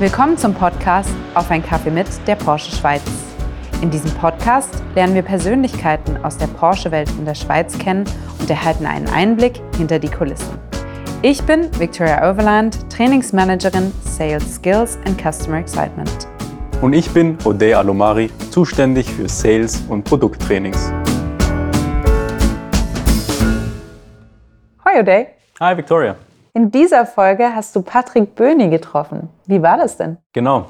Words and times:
Willkommen 0.00 0.38
zum 0.38 0.54
Podcast 0.54 1.10
Auf 1.34 1.50
ein 1.50 1.62
Kaffee 1.62 1.90
mit 1.90 2.06
der 2.26 2.34
Porsche 2.34 2.74
Schweiz. 2.74 3.02
In 3.82 3.90
diesem 3.90 4.10
Podcast 4.12 4.82
lernen 4.94 5.14
wir 5.14 5.20
Persönlichkeiten 5.20 6.16
aus 6.24 6.38
der 6.38 6.46
Porsche-Welt 6.46 7.10
in 7.18 7.26
der 7.26 7.34
Schweiz 7.34 7.76
kennen 7.76 8.04
und 8.38 8.48
erhalten 8.48 8.86
einen 8.86 9.08
Einblick 9.08 9.60
hinter 9.76 9.98
die 9.98 10.08
Kulissen. 10.08 10.58
Ich 11.20 11.42
bin 11.42 11.68
Victoria 11.78 12.30
Overland, 12.30 12.78
Trainingsmanagerin 12.90 13.92
Sales 14.02 14.54
Skills 14.54 14.98
and 15.04 15.20
Customer 15.20 15.58
Excitement. 15.58 16.26
Und 16.80 16.94
ich 16.94 17.10
bin 17.10 17.36
Odey 17.44 17.74
Alomari, 17.74 18.30
zuständig 18.50 19.06
für 19.06 19.28
Sales 19.28 19.82
und 19.90 20.04
Produkttrainings. 20.04 20.90
Hi 24.82 24.98
Odey. 24.98 25.26
Hi 25.60 25.76
Victoria. 25.76 26.16
In 26.52 26.72
dieser 26.72 27.06
Folge 27.06 27.54
hast 27.54 27.76
du 27.76 27.82
Patrick 27.82 28.34
Böhni 28.34 28.70
getroffen. 28.70 29.28
Wie 29.46 29.62
war 29.62 29.76
das 29.76 29.96
denn? 29.96 30.16
Genau. 30.32 30.66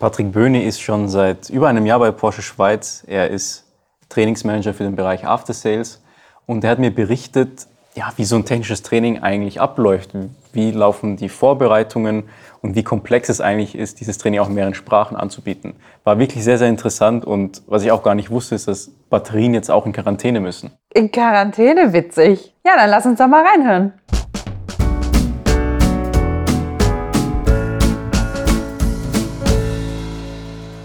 Patrick 0.00 0.32
Böhni 0.32 0.64
ist 0.64 0.80
schon 0.80 1.08
seit 1.08 1.50
über 1.50 1.68
einem 1.68 1.86
Jahr 1.86 2.00
bei 2.00 2.10
Porsche 2.10 2.42
Schweiz. 2.42 3.04
Er 3.06 3.30
ist 3.30 3.64
Trainingsmanager 4.08 4.74
für 4.74 4.82
den 4.82 4.96
Bereich 4.96 5.24
After 5.24 5.52
Sales 5.52 6.02
und 6.46 6.64
er 6.64 6.70
hat 6.70 6.78
mir 6.80 6.92
berichtet, 6.92 7.66
ja, 7.94 8.12
wie 8.16 8.24
so 8.24 8.34
ein 8.34 8.44
technisches 8.44 8.82
Training 8.82 9.22
eigentlich 9.22 9.60
abläuft. 9.60 10.10
Wie 10.52 10.72
laufen 10.72 11.16
die 11.16 11.28
Vorbereitungen 11.28 12.24
und 12.60 12.74
wie 12.74 12.82
komplex 12.82 13.28
es 13.28 13.40
eigentlich 13.40 13.76
ist, 13.76 14.00
dieses 14.00 14.18
Training 14.18 14.40
auch 14.40 14.48
in 14.48 14.54
mehreren 14.54 14.74
Sprachen 14.74 15.16
anzubieten. 15.16 15.74
War 16.02 16.18
wirklich 16.18 16.42
sehr, 16.42 16.58
sehr 16.58 16.68
interessant 16.68 17.24
und 17.24 17.62
was 17.68 17.84
ich 17.84 17.92
auch 17.92 18.02
gar 18.02 18.16
nicht 18.16 18.30
wusste, 18.30 18.56
ist, 18.56 18.66
dass 18.66 18.90
Batterien 19.10 19.54
jetzt 19.54 19.70
auch 19.70 19.86
in 19.86 19.92
Quarantäne 19.92 20.40
müssen. 20.40 20.72
In 20.92 21.12
Quarantäne, 21.12 21.92
witzig. 21.92 22.52
Ja, 22.66 22.72
dann 22.76 22.90
lass 22.90 23.06
uns 23.06 23.18
doch 23.18 23.28
mal 23.28 23.44
reinhören. 23.44 23.92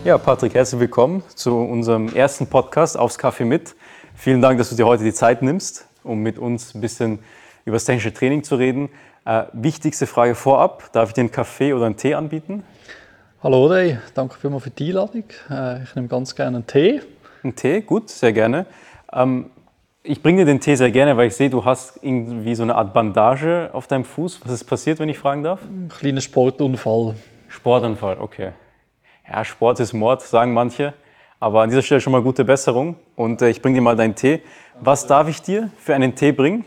Ja, 0.05 0.19
Patrick, 0.19 0.53
herzlich 0.53 0.79
willkommen 0.79 1.23
zu 1.33 1.57
unserem 1.57 2.13
ersten 2.13 2.45
Podcast 2.45 2.95
aufs 2.95 3.17
Kaffee 3.17 3.43
mit. 3.43 3.75
Vielen 4.13 4.39
Dank, 4.39 4.59
dass 4.59 4.69
du 4.69 4.75
dir 4.75 4.85
heute 4.85 5.03
die 5.03 5.13
Zeit 5.13 5.41
nimmst, 5.41 5.87
um 6.03 6.19
mit 6.19 6.37
uns 6.37 6.75
ein 6.75 6.81
bisschen 6.81 7.17
über 7.65 7.77
das 7.77 7.85
technische 7.85 8.13
Training 8.13 8.43
zu 8.43 8.55
reden. 8.55 8.89
Äh, 9.25 9.45
wichtigste 9.53 10.05
Frage 10.05 10.35
vorab: 10.35 10.91
Darf 10.93 11.09
ich 11.09 11.15
dir 11.15 11.21
einen 11.21 11.31
Kaffee 11.31 11.73
oder 11.73 11.87
einen 11.87 11.97
Tee 11.97 12.13
anbieten? 12.13 12.63
Hallo, 13.41 13.65
Ray. 13.65 13.97
Danke 14.13 14.37
vielmals 14.37 14.65
für 14.65 14.69
die 14.69 14.89
Einladung. 14.89 15.23
Äh, 15.49 15.81
ich 15.81 15.95
nehme 15.95 16.07
ganz 16.07 16.35
gerne 16.35 16.57
einen 16.57 16.67
Tee. 16.67 17.01
Einen 17.41 17.55
Tee, 17.55 17.81
gut, 17.81 18.11
sehr 18.11 18.31
gerne. 18.31 18.67
Ähm, 19.11 19.49
ich 20.03 20.21
bringe 20.21 20.41
dir 20.41 20.45
den 20.45 20.59
Tee 20.59 20.75
sehr 20.75 20.91
gerne, 20.91 21.17
weil 21.17 21.29
ich 21.29 21.35
sehe, 21.35 21.49
du 21.49 21.65
hast 21.65 21.97
irgendwie 22.03 22.53
so 22.53 22.61
eine 22.61 22.75
Art 22.75 22.93
Bandage 22.93 23.71
auf 23.73 23.87
deinem 23.87 24.05
Fuß. 24.05 24.41
Was 24.45 24.51
ist 24.51 24.65
passiert, 24.65 24.99
wenn 24.99 25.09
ich 25.09 25.17
fragen 25.17 25.41
darf? 25.41 25.63
Ein 25.63 25.89
kleiner 25.89 26.21
Sportunfall. 26.21 27.15
Sportunfall, 27.47 28.17
okay 28.19 28.51
ja, 29.29 29.43
Sport 29.43 29.79
ist 29.79 29.93
Mord, 29.93 30.21
sagen 30.21 30.53
manche. 30.53 30.93
Aber 31.39 31.61
an 31.61 31.69
dieser 31.69 31.81
Stelle 31.81 32.01
schon 32.01 32.11
mal 32.11 32.21
gute 32.21 32.45
Besserung. 32.45 32.95
Und 33.15 33.41
äh, 33.41 33.49
ich 33.49 33.61
bringe 33.61 33.75
dir 33.75 33.81
mal 33.81 33.95
deinen 33.95 34.15
Tee. 34.15 34.41
Was 34.79 35.07
darf 35.07 35.27
ich 35.27 35.41
dir 35.41 35.69
für 35.79 35.95
einen 35.95 36.15
Tee 36.15 36.31
bringen? 36.31 36.65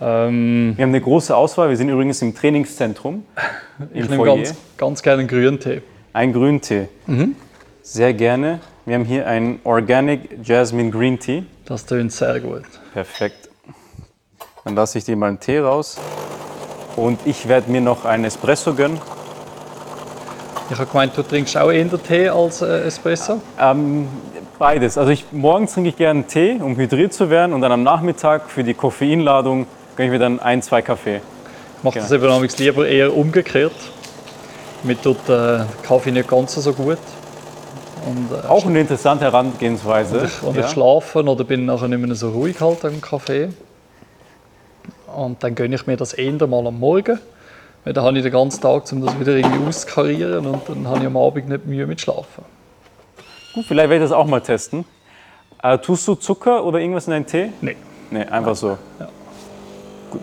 Ähm, 0.00 0.74
wir 0.76 0.82
haben 0.82 0.90
eine 0.90 1.00
große 1.00 1.34
Auswahl. 1.34 1.68
Wir 1.68 1.76
sind 1.76 1.88
übrigens 1.88 2.22
im 2.22 2.34
Trainingszentrum. 2.34 3.24
ich 3.94 4.08
nehme 4.08 4.24
ganz, 4.24 4.54
ganz 4.76 5.02
gerne 5.02 5.20
einen 5.20 5.28
grünen 5.28 5.60
Tee. 5.60 5.82
Einen 6.12 6.32
grünen 6.32 6.60
Tee. 6.60 6.88
Mhm. 7.06 7.36
Sehr 7.82 8.14
gerne. 8.14 8.60
Wir 8.84 8.96
haben 8.96 9.04
hier 9.04 9.26
einen 9.26 9.60
Organic 9.64 10.38
Jasmine 10.42 10.90
Green 10.90 11.18
Tea. 11.18 11.44
Das 11.64 11.86
tönt 11.86 12.12
sehr 12.12 12.40
gut. 12.40 12.62
Perfekt. 12.92 13.48
Dann 14.64 14.74
lasse 14.74 14.98
ich 14.98 15.04
dir 15.04 15.16
mal 15.16 15.28
einen 15.28 15.40
Tee 15.40 15.58
raus. 15.58 15.98
Und 16.96 17.20
ich 17.24 17.48
werde 17.48 17.70
mir 17.70 17.80
noch 17.80 18.04
einen 18.04 18.24
Espresso 18.24 18.74
gönnen. 18.74 19.00
Ich 20.70 20.78
habe 20.78 20.86
gemeint, 20.86 21.16
du 21.16 21.22
trinkst 21.22 21.56
auch 21.56 21.70
eher 21.70 21.86
Tee 22.02 22.28
als 22.28 22.62
äh, 22.62 22.86
Espresso? 22.86 23.40
Ähm, 23.60 24.08
beides. 24.58 24.96
Also 24.96 25.10
ich, 25.10 25.26
morgens 25.32 25.74
trinke 25.74 25.90
ich 25.90 25.96
gerne 25.96 26.24
Tee, 26.24 26.58
um 26.60 26.76
hydriert 26.76 27.12
zu 27.12 27.30
werden. 27.30 27.52
Und 27.52 27.60
dann 27.60 27.72
am 27.72 27.82
Nachmittag 27.82 28.48
für 28.48 28.64
die 28.64 28.74
Koffeinladung 28.74 29.66
gönne 29.96 30.06
ich 30.06 30.12
mir 30.12 30.18
dann 30.18 30.40
ein, 30.40 30.62
zwei 30.62 30.80
Kaffee. 30.80 31.16
Ich 31.16 31.84
mache 31.84 32.00
genau. 32.00 32.40
das 32.42 32.58
lieber 32.58 32.86
eher 32.86 33.14
umgekehrt. 33.14 33.74
Mir 34.82 35.00
tut 35.00 35.28
äh, 35.28 35.60
Kaffee 35.82 36.10
nicht 36.10 36.28
ganz 36.28 36.54
so 36.54 36.72
gut. 36.72 36.98
Und, 38.06 38.28
äh, 38.32 38.48
auch 38.48 38.64
eine 38.66 38.80
interessante 38.80 39.24
Herangehensweise. 39.24 40.18
Und 40.18 40.24
ich, 40.24 40.42
und 40.42 40.56
ja. 40.56 40.64
ich 40.64 40.70
schlafe 40.70 41.22
oder 41.22 41.44
bin 41.44 41.66
nachher 41.66 41.88
nicht 41.88 42.00
mehr 42.00 42.14
so 42.14 42.30
ruhig 42.30 42.60
halt 42.60 42.84
am 42.84 43.00
Kaffee. 43.00 43.50
Und 45.14 45.42
dann 45.42 45.54
gönne 45.54 45.74
ich 45.74 45.86
mir 45.86 45.96
das 45.96 46.14
eher 46.14 46.46
mal 46.46 46.66
am 46.66 46.78
Morgen. 46.78 47.20
Weil 47.84 47.92
dann 47.92 48.04
habe 48.04 48.16
ich 48.16 48.22
den 48.22 48.32
ganzen 48.32 48.60
Tag, 48.60 48.84
um 48.92 49.04
das 49.04 49.18
wieder 49.18 49.36
irgendwie 49.36 49.66
auszukarieren 49.66 50.46
und 50.46 50.68
dann 50.68 50.86
habe 50.86 51.00
ich 51.00 51.06
am 51.06 51.16
Abend 51.16 51.48
nicht 51.48 51.66
Mühe 51.66 51.86
mit 51.86 52.00
Schlafen. 52.00 52.44
Gut, 53.54 53.64
vielleicht 53.66 53.90
werde 53.90 54.04
ich 54.04 54.10
das 54.10 54.16
auch 54.16 54.26
mal 54.26 54.40
testen. 54.40 54.84
Äh, 55.62 55.78
tust 55.78 56.06
du 56.06 56.14
Zucker 56.14 56.64
oder 56.64 56.78
irgendwas 56.78 57.06
in 57.06 57.12
deinen 57.12 57.26
Tee? 57.26 57.50
Nein. 57.60 57.76
Nee, 58.10 58.22
einfach 58.22 58.46
Nein. 58.46 58.54
so. 58.54 58.78
Ja. 59.00 59.08
Gut. 60.10 60.20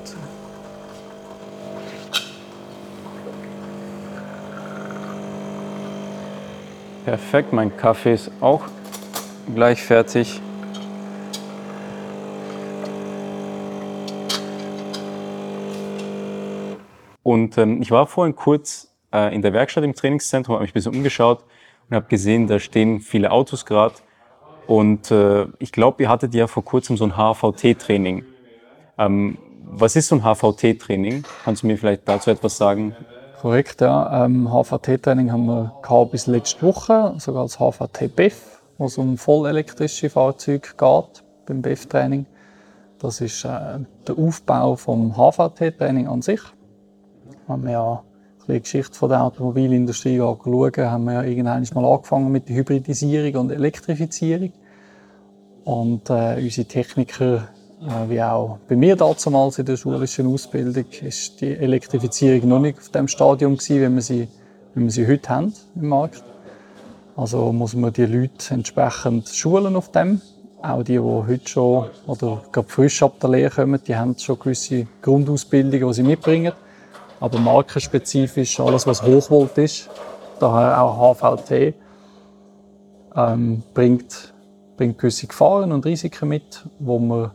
Perfekt, 7.06 7.54
mein 7.54 7.76
Kaffee 7.76 8.14
ist 8.14 8.32
auch 8.40 8.62
gleich 9.54 9.82
fertig. 9.82 10.42
Und 17.30 17.60
ähm, 17.60 17.80
ich 17.80 17.92
war 17.92 18.08
vorhin 18.08 18.36
kurz 18.36 18.92
äh, 19.14 19.36
in 19.36 19.44
der 19.44 19.54
Werkstatt 19.54 19.84
im 19.84 19.94
Trainingszentrum, 19.94 20.56
habe 20.56 20.64
mich 20.64 20.72
ein 20.72 20.74
bisschen 20.74 20.96
umgeschaut 20.96 21.44
und 21.88 21.96
habe 21.96 22.08
gesehen, 22.08 22.48
da 22.48 22.58
stehen 22.58 23.02
viele 23.02 23.30
Autos 23.30 23.68
gerade. 23.68 23.94
Und 24.66 25.12
äh, 25.12 25.46
ich 25.60 25.72
glaube, 25.72 26.02
ihr 26.02 26.10
hattet 26.10 26.34
ja 26.34 26.48
vor 26.48 26.66
kurzem 26.66 26.98
so 26.98 27.04
ein 27.04 27.16
HVT-Training. 27.16 28.26
Ähm, 28.98 29.38
was 29.62 29.96
ist 29.96 30.08
so 30.08 30.16
ein 30.16 30.24
HVT-Training? 30.24 31.24
Kannst 31.46 31.62
du 31.62 31.68
mir 31.68 31.78
vielleicht 31.78 32.08
dazu 32.08 32.32
etwas 32.32 32.58
sagen? 32.58 32.96
Korrekt, 33.40 33.82
ja. 33.82 34.26
Ähm, 34.26 34.52
HVT-Training 34.52 35.32
haben 35.32 35.46
wir 35.46 35.80
gehabt 35.84 36.10
bis 36.10 36.26
letzte 36.26 36.64
Woche, 36.64 37.14
sogar 37.20 37.44
als 37.44 37.60
HVT-BEF, 37.60 38.60
wo 38.80 38.88
es 38.88 38.98
um 38.98 39.20
vollelektrische 39.20 40.10
Fahrzeuge 40.10 40.70
geht 40.76 41.24
beim 41.46 41.62
BEF-Training. 41.62 42.26
Das 42.98 43.22
ist 43.22 43.46
äh, 43.46 43.78
der 44.08 44.18
Aufbau 44.18 44.76
vom 44.78 45.16
HVT-Training 45.16 46.08
an 46.08 46.24
sich 46.24 46.42
wenn 47.50 47.66
wir 47.66 48.04
die 48.48 48.60
Geschichte 48.60 48.94
von 48.98 49.10
der 49.10 49.24
Automobilindustrie 49.24 50.18
schauen, 50.18 50.72
haben 50.78 51.04
wir 51.06 51.14
ja 51.14 51.24
irgendwann 51.24 51.68
mal 51.74 51.86
angefangen 51.86 52.32
mit 52.32 52.50
der 52.50 52.56
Hybridisierung 52.56 53.42
und 53.42 53.52
Elektrifizierung. 53.52 54.52
Und 55.66 56.10
äh, 56.10 56.42
unsere 56.42 56.68
Techniker, 56.68 57.50
äh, 57.82 58.10
wie 58.10 58.22
auch 58.22 58.58
bei 58.68 58.76
mir 58.76 58.96
damals 58.96 59.60
in 59.60 59.66
der 59.66 59.78
schulischen 59.78 60.28
Ausbildung, 60.28 60.86
ist 61.02 61.42
die 61.42 61.56
Elektrifizierung 61.56 62.50
noch 62.50 62.60
nicht 62.60 62.80
auf 62.80 62.90
dem 62.90 63.08
Stadium 63.08 63.58
gewesen, 63.58 63.76
wie 63.76 63.96
wir 63.96 64.02
sie, 64.02 64.28
wie 64.74 64.84
wir 64.84 64.92
sie 64.92 65.08
heute 65.08 65.30
haben 65.30 65.54
im 65.76 65.90
Markt. 65.90 66.24
Also 67.16 67.52
muss 67.52 67.76
man 67.76 67.94
die 67.94 68.06
Leute 68.06 68.54
entsprechend 68.54 69.28
schulen 69.30 69.76
auf 69.76 69.92
dem. 69.92 70.22
Auch 70.62 70.84
die, 70.84 70.94
die 70.94 71.00
heute 71.00 71.48
schon 71.48 71.90
oder 72.08 72.42
gerade 72.52 72.68
frisch 72.68 73.04
ab 73.04 73.20
der 73.20 73.30
Lehre 73.30 73.52
kommen, 73.52 73.80
die 73.86 73.96
haben 73.96 74.18
schon 74.18 74.40
gewisse 74.40 74.88
Grundausbildungen, 75.02 75.88
die 75.88 75.94
sie 75.94 76.04
mitbringen. 76.04 76.54
Aber 77.20 77.40
markenspezifisch, 77.40 78.60
alles 78.60 78.88
was 78.88 79.04
Hochvolt 79.04 79.58
ist, 79.58 79.90
daher 80.40 80.82
auch 80.82 81.16
HVT, 81.16 81.74
ähm, 83.16 83.64
bringt, 83.74 84.34
bringt 84.78 84.98
gewisse 84.98 85.28
Gefahren 85.28 85.72
und 85.72 85.86
Risiken 85.86 86.30
mit, 86.30 86.66
wo 86.80 87.00
wir 87.00 87.34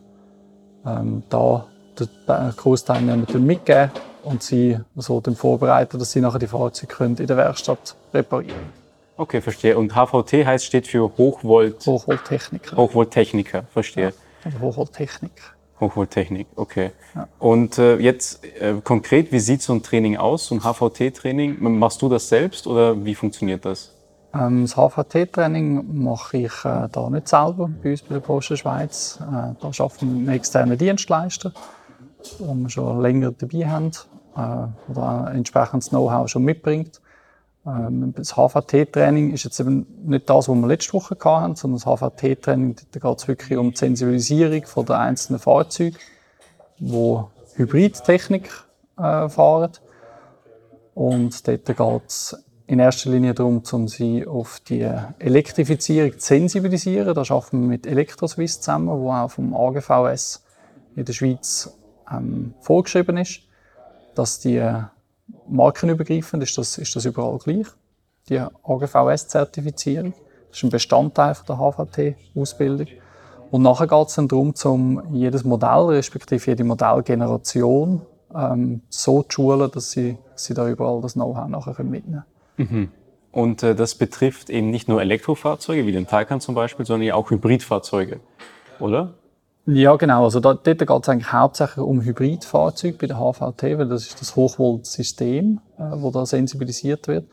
ähm, 0.86 1.22
da 1.28 1.66
den 1.98 2.08
Großteilnehmern 2.56 3.26
mitgeben 3.44 3.90
und 4.24 4.42
sie 4.42 4.78
so 4.96 5.20
dann 5.20 5.36
vorbereiten, 5.36 5.98
dass 5.98 6.12
sie 6.12 6.20
nachher 6.20 6.38
die 6.38 6.46
Fahrzeuge 6.46 7.04
in 7.04 7.26
der 7.26 7.36
Werkstatt 7.36 7.94
reparieren 8.12 8.56
können. 8.56 8.84
Okay, 9.16 9.40
verstehe. 9.40 9.78
Und 9.78 9.94
HVT 9.94 10.44
heißt, 10.44 10.64
steht 10.64 10.88
für 10.88 11.16
Hochvolt... 11.16 11.86
Hochvolttechniker. 11.86 12.76
Hochvolttechniker, 12.76 13.62
verstehe. 13.72 14.12
Ja, 14.44 14.60
Hochvolttechnik. 14.60 15.53
Hochvolttechnik, 15.80 16.46
okay. 16.54 16.92
Ja. 17.14 17.28
Und 17.38 17.78
äh, 17.78 17.96
jetzt 17.98 18.44
äh, 18.44 18.74
konkret, 18.82 19.32
wie 19.32 19.40
sieht 19.40 19.60
so 19.62 19.72
ein 19.72 19.82
Training 19.82 20.16
aus, 20.16 20.46
so 20.46 20.54
ein 20.54 20.60
HVT-Training? 20.62 21.56
Machst 21.78 22.00
du 22.00 22.08
das 22.08 22.28
selbst 22.28 22.66
oder 22.66 23.04
wie 23.04 23.14
funktioniert 23.14 23.64
das? 23.64 23.92
Ähm, 24.34 24.62
das 24.62 24.76
HVT-Training 24.76 26.02
mache 26.02 26.38
ich 26.38 26.64
äh, 26.64 26.88
da 26.90 27.10
nicht 27.10 27.28
selber 27.28 27.70
bei 27.82 27.90
uns 27.92 28.02
bei 28.02 28.14
der 28.14 28.20
Post 28.20 28.56
Schweiz. 28.56 29.18
Äh, 29.20 29.24
da 29.60 29.66
arbeiten 29.66 30.14
wir 30.14 30.20
mit 30.26 30.34
externen 30.34 30.78
Dienstleister, 30.78 31.52
die 32.38 32.44
wir 32.44 32.68
schon 32.68 33.00
länger 33.00 33.32
dabei 33.32 33.68
haben 33.68 33.90
äh, 34.36 34.90
oder 34.90 35.32
entsprechendes 35.34 35.90
Know-how 35.90 36.28
schon 36.28 36.44
mitbringt. 36.44 37.00
Ähm, 37.66 38.12
das 38.16 38.36
HVT-Training 38.36 39.32
ist 39.32 39.44
jetzt 39.44 39.60
eben 39.60 39.86
nicht 40.04 40.28
das, 40.28 40.48
was 40.48 40.56
wir 40.56 40.66
letzte 40.66 40.92
Woche 40.94 41.16
hatten, 41.24 41.56
sondern 41.56 41.80
das 41.80 41.86
HVT-Training, 41.86 42.76
da 42.92 43.00
geht 43.00 43.18
es 43.18 43.28
wirklich 43.28 43.58
um 43.58 43.70
die 43.70 43.76
Sensibilisierung 43.76 44.64
von 44.66 44.86
der 44.86 44.98
einzelnen 44.98 45.38
Fahrzeuge, 45.38 45.96
wo 46.78 47.30
Hybridtechnik 47.56 48.50
äh, 48.98 49.28
fahren. 49.28 49.72
Und 50.94 51.46
dort 51.48 51.66
geht 51.66 52.02
es 52.06 52.44
in 52.66 52.78
erster 52.78 53.10
Linie 53.10 53.34
darum, 53.34 53.62
um 53.72 53.88
sie 53.88 54.26
auf 54.26 54.60
die 54.60 54.88
Elektrifizierung 55.18 56.12
zu 56.18 56.26
sensibilisieren. 56.26 57.14
Da 57.14 57.22
arbeiten 57.22 57.62
wir 57.62 57.68
mit 57.68 57.86
Elektroswiss 57.86 58.60
zusammen, 58.60 58.88
wo 58.88 59.12
auch 59.12 59.30
vom 59.30 59.54
AGVS 59.54 60.44
in 60.96 61.04
der 61.04 61.12
Schweiz 61.12 61.76
ähm, 62.10 62.54
vorgeschrieben 62.60 63.16
ist, 63.16 63.40
dass 64.14 64.38
die 64.38 64.62
markenübergreifend 65.48 66.42
ist 66.42 66.56
das, 66.58 66.78
ist 66.78 66.94
das 66.94 67.04
überall 67.04 67.38
gleich. 67.38 67.66
Die 68.28 68.38
AGVS-Zertifizierung. 68.38 70.14
Das 70.48 70.58
ist 70.58 70.64
ein 70.64 70.70
Bestandteil 70.70 71.36
der 71.48 71.58
HVT-Ausbildung. 71.58 72.86
Und 73.50 73.62
nachher 73.62 73.86
geht 73.86 74.08
es 74.08 74.14
dann 74.14 74.28
darum, 74.28 74.54
um 74.64 75.14
jedes 75.14 75.44
Modell, 75.44 75.96
respektive 75.96 76.50
jede 76.50 76.64
Modellgeneration, 76.64 78.02
ähm, 78.34 78.80
so 78.88 79.22
zu 79.22 79.32
schulen, 79.32 79.70
dass 79.70 79.90
sie, 79.90 80.18
sie 80.34 80.54
da 80.54 80.68
überall 80.68 81.00
das 81.00 81.12
Know-how 81.14 81.48
nachher 81.48 81.84
mitnehmen 81.84 82.24
können. 82.56 82.68
Mhm. 82.70 82.88
Und 83.30 83.62
äh, 83.62 83.74
das 83.74 83.96
betrifft 83.96 84.48
eben 84.48 84.70
nicht 84.70 84.88
nur 84.88 85.00
Elektrofahrzeuge 85.00 85.86
wie 85.86 85.92
den 85.92 86.06
Taycan 86.06 86.40
zum 86.40 86.54
Beispiel, 86.54 86.86
sondern 86.86 87.10
auch 87.12 87.30
Hybridfahrzeuge, 87.30 88.20
oder? 88.78 89.14
Ja, 89.66 89.96
genau. 89.96 90.24
Also 90.24 90.40
da, 90.40 90.52
dort 90.54 90.64
geht 90.78 90.90
es 90.90 91.08
eigentlich 91.08 91.32
hauptsächlich 91.32 91.78
um 91.78 92.02
Hybridfahrzeuge 92.02 92.98
bei 92.98 93.06
der 93.06 93.16
HVT, 93.16 93.78
weil 93.78 93.88
das 93.88 94.06
ist 94.06 94.20
das 94.20 94.36
Hochvoltsystem, 94.36 95.60
äh, 95.78 95.82
wo 95.94 96.10
da 96.10 96.26
sensibilisiert 96.26 97.08
wird. 97.08 97.26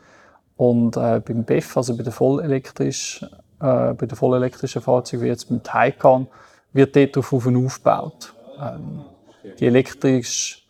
Und 0.56 0.96
äh, 0.96 1.20
beim 1.20 1.44
BEF, 1.44 1.76
also 1.76 1.96
bei 1.96 2.02
der 2.02 2.12
vollelektrisch, 2.12 3.22
äh, 3.60 3.92
bei 3.92 4.06
den 4.06 4.16
vollelektrischen 4.16 4.80
Fahrzeugen 4.80 5.24
wie 5.24 5.28
jetzt 5.28 5.50
beim 5.50 5.62
Taycan, 5.62 6.26
wird 6.72 6.96
dort 6.96 7.16
darauf 7.16 7.46
aufgebaut. 7.46 8.32
Ähm, 8.58 9.04
die 9.58 9.66
elektrisch, 9.66 10.66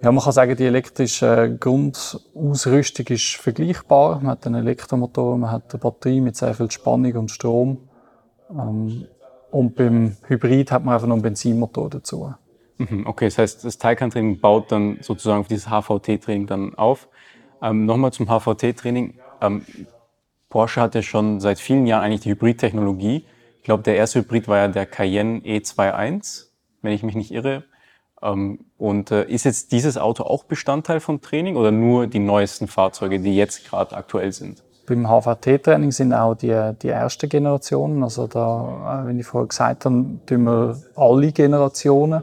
ja, 0.00 0.12
man 0.12 0.22
kann 0.22 0.32
sagen, 0.32 0.56
die 0.56 0.66
elektrische 0.66 1.56
Grundausrüstung 1.58 3.06
ist 3.06 3.34
vergleichbar. 3.36 4.20
Man 4.20 4.32
hat 4.32 4.46
einen 4.46 4.56
Elektromotor, 4.56 5.36
man 5.38 5.50
hat 5.50 5.72
eine 5.72 5.80
Batterie 5.80 6.20
mit 6.20 6.36
sehr 6.36 6.54
viel 6.54 6.70
Spannung 6.70 7.14
und 7.14 7.30
Strom. 7.32 7.88
Ähm, 8.50 9.06
und 9.50 9.74
beim 9.74 10.16
Hybrid 10.26 10.70
hat 10.72 10.84
man 10.84 10.94
einfach 10.94 11.06
noch 11.06 11.14
einen 11.14 11.22
Benzinmotor 11.22 11.90
dazu. 11.90 12.34
Mhm, 12.78 13.06
okay, 13.06 13.26
das 13.26 13.38
heißt, 13.38 13.64
das 13.64 13.78
Taycan-Training 13.78 14.40
baut 14.40 14.70
dann 14.70 14.98
sozusagen 15.00 15.40
auf 15.40 15.48
dieses 15.48 15.68
HVT-Training 15.68 16.46
dann 16.46 16.74
auf. 16.74 17.08
Ähm, 17.62 17.86
Nochmal 17.86 18.12
zum 18.12 18.26
HVT-Training. 18.26 19.14
Ähm, 19.40 19.64
Porsche 20.48 20.80
hat 20.80 20.94
ja 20.94 21.02
schon 21.02 21.40
seit 21.40 21.58
vielen 21.58 21.86
Jahren 21.86 22.04
eigentlich 22.04 22.20
die 22.20 22.30
Hybrid-Technologie. 22.30 23.24
Ich 23.58 23.62
glaube, 23.64 23.82
der 23.82 23.96
erste 23.96 24.20
Hybrid 24.20 24.46
war 24.48 24.58
ja 24.58 24.68
der 24.68 24.86
Cayenne 24.86 25.40
E21, 25.40 26.46
wenn 26.82 26.92
ich 26.92 27.02
mich 27.02 27.14
nicht 27.14 27.32
irre. 27.32 27.64
Ähm, 28.22 28.60
und 28.78 29.10
äh, 29.10 29.24
ist 29.24 29.44
jetzt 29.44 29.72
dieses 29.72 29.96
Auto 29.96 30.24
auch 30.24 30.44
Bestandteil 30.44 31.00
vom 31.00 31.20
Training 31.20 31.56
oder 31.56 31.70
nur 31.70 32.06
die 32.06 32.18
neuesten 32.18 32.68
Fahrzeuge, 32.68 33.20
die 33.20 33.36
jetzt 33.36 33.68
gerade 33.68 33.96
aktuell 33.96 34.32
sind? 34.32 34.62
Beim 34.86 35.08
HVT-Training 35.08 35.90
sind 35.90 36.12
auch 36.12 36.34
die, 36.34 36.72
die 36.80 36.88
ersten 36.88 37.28
Generationen. 37.28 38.02
Also 38.02 38.26
da, 38.28 39.02
äh, 39.02 39.06
wenn 39.08 39.18
ich 39.18 39.26
vorher 39.26 39.48
gesagt 39.48 39.84
habe, 39.84 40.04
tun 40.26 40.44
wir 40.44 40.76
alle 40.94 41.32
Generationen 41.32 42.22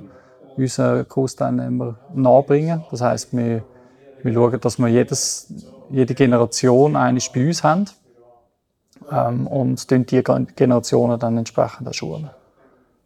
unseren 0.56 1.08
Kursteilnehmer 1.08 1.96
nahebringen. 2.14 2.84
Das 2.90 3.02
heißt, 3.02 3.36
wir, 3.36 3.64
wir 4.22 4.34
schauen, 4.34 4.60
dass 4.62 4.78
wir 4.80 4.88
jedes, 4.88 5.54
jede 5.90 6.14
Generation 6.14 6.96
eines 6.96 7.30
bei 7.30 7.48
uns 7.48 7.64
haben 7.64 7.86
ähm, 9.12 9.48
und 9.48 9.90
die 9.92 10.24
Generationen 10.56 11.20
dann 11.20 11.38
entsprechend 11.38 11.88
auch 11.88 11.94
schulen. 11.94 12.30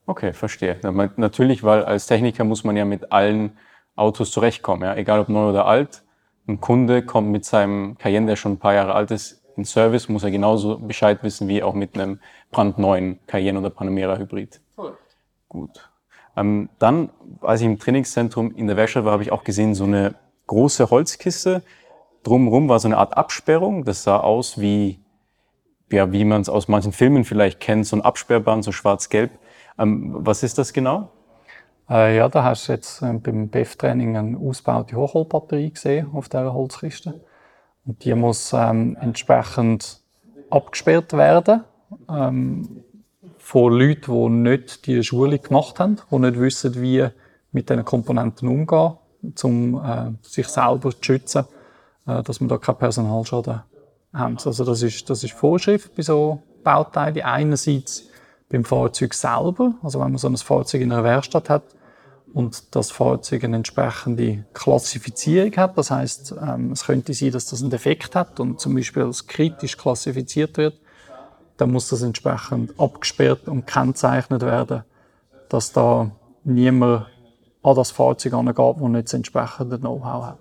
Okay, 0.05 0.33
verstehe. 0.33 0.77
Natürlich, 1.17 1.63
weil 1.63 1.83
als 1.83 2.07
Techniker 2.07 2.43
muss 2.43 2.63
man 2.63 2.77
ja 2.77 2.85
mit 2.85 3.11
allen 3.11 3.57
Autos 3.95 4.31
zurechtkommen, 4.31 4.83
ja? 4.83 4.95
egal 4.95 5.19
ob 5.19 5.29
neu 5.29 5.49
oder 5.49 5.65
alt. 5.65 6.03
Ein 6.47 6.61
Kunde 6.61 7.03
kommt 7.03 7.29
mit 7.29 7.43
seinem 7.43 7.97
Cayenne, 7.97 8.27
der 8.27 8.35
schon 8.37 8.53
ein 8.53 8.59
paar 8.59 8.73
Jahre 8.73 8.93
alt 8.93 9.11
ist, 9.11 9.43
in 9.57 9.65
Service, 9.65 10.09
muss 10.09 10.23
er 10.23 10.31
genauso 10.31 10.77
Bescheid 10.77 11.23
wissen 11.23 11.47
wie 11.47 11.63
auch 11.63 11.73
mit 11.73 11.97
einem 11.97 12.19
brandneuen 12.51 13.19
Cayenne 13.27 13.59
oder 13.59 13.69
Panamera 13.69 14.17
Hybrid. 14.17 14.61
Cool. 14.77 14.97
Gut. 15.49 15.89
Ähm, 16.35 16.69
dann, 16.79 17.09
als 17.41 17.61
ich 17.61 17.67
im 17.67 17.79
Trainingszentrum 17.79 18.53
in 18.55 18.67
der 18.67 18.77
Werkstatt 18.77 19.05
war, 19.05 19.13
habe 19.13 19.23
ich 19.23 19.31
auch 19.31 19.43
gesehen, 19.43 19.73
so 19.73 19.85
eine 19.85 20.15
große 20.45 20.89
Holzkiste. 20.89 21.63
Drumherum 22.23 22.69
war 22.69 22.79
so 22.79 22.87
eine 22.87 22.97
Art 22.97 23.17
Absperrung. 23.17 23.83
Das 23.83 24.03
sah 24.03 24.19
aus 24.19 24.59
wie 24.59 24.99
ja, 25.91 26.11
wie 26.11 26.25
man 26.25 26.41
es 26.41 26.49
aus 26.49 26.67
manchen 26.67 26.91
Filmen 26.91 27.23
vielleicht 27.23 27.59
kennt, 27.59 27.85
so 27.85 27.95
ein 27.95 28.01
Absperrband, 28.01 28.63
so 28.63 28.71
schwarz-gelb. 28.71 29.31
Ähm, 29.79 30.15
was 30.19 30.43
ist 30.43 30.57
das 30.57 30.73
genau? 30.73 31.09
Äh, 31.89 32.17
ja, 32.17 32.27
da 32.27 32.43
hast 32.43 32.67
du 32.67 32.73
jetzt 32.73 33.01
äh, 33.01 33.13
beim 33.13 33.49
BEF-Training 33.49 34.17
eine 34.17 34.37
ausgebaute 34.37 34.95
Hochholbatterie 34.95 35.71
gesehen 35.71 36.09
auf 36.13 36.27
dieser 36.27 36.53
Holzkiste. 36.53 37.21
Und 37.87 38.03
die 38.03 38.13
muss 38.13 38.51
ähm, 38.53 38.97
entsprechend 38.99 40.01
abgesperrt 40.49 41.13
werden 41.13 41.63
ähm, 42.09 42.83
von 43.37 43.73
Leuten, 43.73 44.11
die 44.11 44.49
nicht 44.49 44.85
die 44.87 45.03
Schule 45.03 45.39
gemacht 45.39 45.79
haben, 45.79 45.97
die 46.11 46.19
nicht 46.19 46.39
wissen, 46.39 46.81
wie 46.81 47.07
mit 47.53 47.69
diesen 47.69 47.85
Komponenten 47.85 48.49
umgehen, 48.49 48.97
um 49.41 49.81
äh, 49.81 50.11
sich 50.21 50.47
selber 50.47 50.91
zu 50.91 50.97
schützen, 51.01 51.45
äh, 52.05 52.21
dass 52.23 52.41
man 52.41 52.49
da 52.49 52.57
keinen 52.57 52.77
Personalschaden 52.77 53.61
haben. 54.13 54.37
Also 54.43 54.65
das 54.65 54.81
ist, 54.81 55.09
das 55.09 55.23
ist 55.23 55.33
Vorschrift 55.33 55.95
bei 55.95 56.03
so 56.03 56.41
Bauteilen. 56.63 57.21
Einerseits 57.21 58.09
beim 58.49 58.65
Fahrzeug 58.65 59.13
selber, 59.13 59.75
also 59.81 60.01
wenn 60.01 60.11
man 60.11 60.17
so 60.17 60.27
ein 60.27 60.35
Fahrzeug 60.35 60.81
in 60.81 60.91
einer 60.91 61.05
Werkstatt 61.05 61.49
hat 61.49 61.63
und 62.33 62.75
das 62.75 62.91
Fahrzeug 62.91 63.43
eine 63.43 63.57
entsprechende 63.57 64.45
Klassifizierung 64.53 65.55
hat, 65.57 65.77
das 65.77 65.91
heißt, 65.91 66.35
ähm, 66.41 66.71
es 66.71 66.85
könnte 66.85 67.13
sein, 67.13 67.31
dass 67.31 67.45
das 67.45 67.61
einen 67.61 67.71
Defekt 67.71 68.15
hat 68.15 68.39
und 68.39 68.59
zum 68.59 68.75
Beispiel 68.75 69.03
als 69.03 69.27
kritisch 69.27 69.77
klassifiziert 69.77 70.57
wird, 70.57 70.75
dann 71.57 71.71
muss 71.71 71.89
das 71.89 72.01
entsprechend 72.01 72.79
abgesperrt 72.79 73.47
und 73.47 73.65
kennzeichnet 73.65 74.41
werden, 74.41 74.83
dass 75.49 75.71
da 75.71 76.11
niemand 76.43 77.07
an 77.63 77.75
das 77.75 77.91
Fahrzeug 77.91 78.33
angeht, 78.33 78.57
das 78.57 78.77
nicht 78.77 79.05
das 79.05 79.13
entsprechende 79.13 79.79
Know-how 79.79 80.25
hat. 80.25 80.39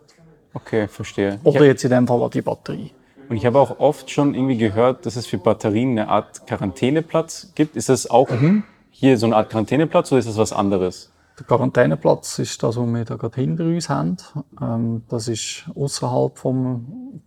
Okay, 0.55 0.89
verstehe. 0.89 1.39
Oder 1.45 1.67
jetzt 1.67 1.85
in 1.85 1.91
dem 1.91 2.07
Fall 2.07 2.23
an 2.23 2.31
die 2.31 2.43
Batterie. 2.43 2.93
Und 3.29 3.37
ich 3.37 3.45
habe 3.45 3.59
auch 3.59 3.81
oft 3.81 4.11
schon 4.11 4.35
irgendwie 4.35 4.57
gehört, 4.57 5.05
dass 5.05 5.17
es 5.17 5.27
für 5.27 5.39
Batterien 5.39 5.91
eine 5.93 6.09
Art 6.09 6.47
Quarantäneplatz 6.47 7.53
gibt. 7.55 7.77
Ist 7.77 7.89
das 7.89 8.09
auch 8.09 8.31
mhm. 8.31 8.63
hier 8.91 9.19
so 9.19 9.27
eine 9.27 9.37
Art 9.37 9.51
Quarantäneplatz 9.51 10.13
oder 10.13 10.21
ist 10.21 10.29
das 10.29 10.37
was 10.37 10.53
anderes? 10.53 11.11
Der 11.39 11.45
Quarantäneplatz 11.45 12.39
ist 12.39 12.63
das, 12.63 12.77
was 12.77 12.87
wir 12.87 13.05
da 13.05 13.17
gerade 13.17 13.35
hinter 13.35 13.65
uns 13.65 13.91
haben. 13.91 14.17
Ähm, 14.61 15.03
das 15.09 15.29
ist 15.29 15.69
außerhalb 15.75 16.39
vom, 16.39 17.21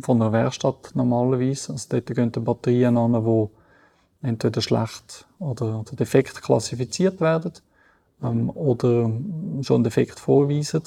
von 0.00 0.20
der 0.20 0.32
Werkstatt 0.32 0.90
normalerweise. 0.94 1.72
Also 1.72 1.88
dort 1.90 2.06
gehen 2.06 2.30
die 2.30 2.40
Batterien 2.40 2.98
an, 2.98 3.24
die 3.24 4.26
entweder 4.26 4.60
schlecht 4.60 5.26
oder, 5.38 5.80
oder 5.80 5.96
defekt 5.96 6.42
klassifiziert 6.42 7.20
werden 7.22 7.52
ähm, 8.22 8.50
oder 8.50 9.10
schon 9.62 9.76
einen 9.76 9.84
Defekt 9.84 10.20
vorweisen. 10.20 10.82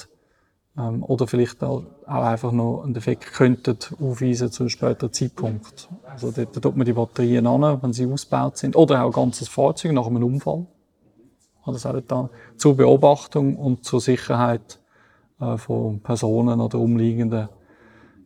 Ähm, 0.78 1.02
oder 1.02 1.26
vielleicht 1.26 1.64
auch 1.64 1.82
einfach 2.06 2.52
noch 2.52 2.84
einen 2.84 2.94
Defekt 2.94 3.32
könnten 3.32 3.76
aufweisen 4.00 4.52
zu 4.52 4.62
einem 4.62 4.70
späteren 4.70 5.12
Zeitpunkt. 5.12 5.88
Also 6.08 6.30
dort 6.30 6.54
tut 6.54 6.76
man 6.76 6.86
die 6.86 6.92
Batterien 6.92 7.48
an, 7.48 7.82
wenn 7.82 7.92
sie 7.92 8.06
ausgebaut 8.06 8.56
sind. 8.56 8.76
Oder 8.76 9.02
auch 9.02 9.06
ein 9.06 9.12
ganzes 9.12 9.48
Fahrzeug 9.48 9.92
nach 9.92 10.06
einem 10.06 10.22
Unfall. 10.22 10.66
Auch 11.76 12.00
dann 12.06 12.28
zur 12.56 12.76
Beobachtung 12.76 13.56
und 13.56 13.84
zur 13.84 14.00
Sicherheit 14.00 14.80
äh, 15.40 15.56
von 15.56 16.00
Personen 16.00 16.60
oder 16.60 16.78
umliegenden 16.78 17.48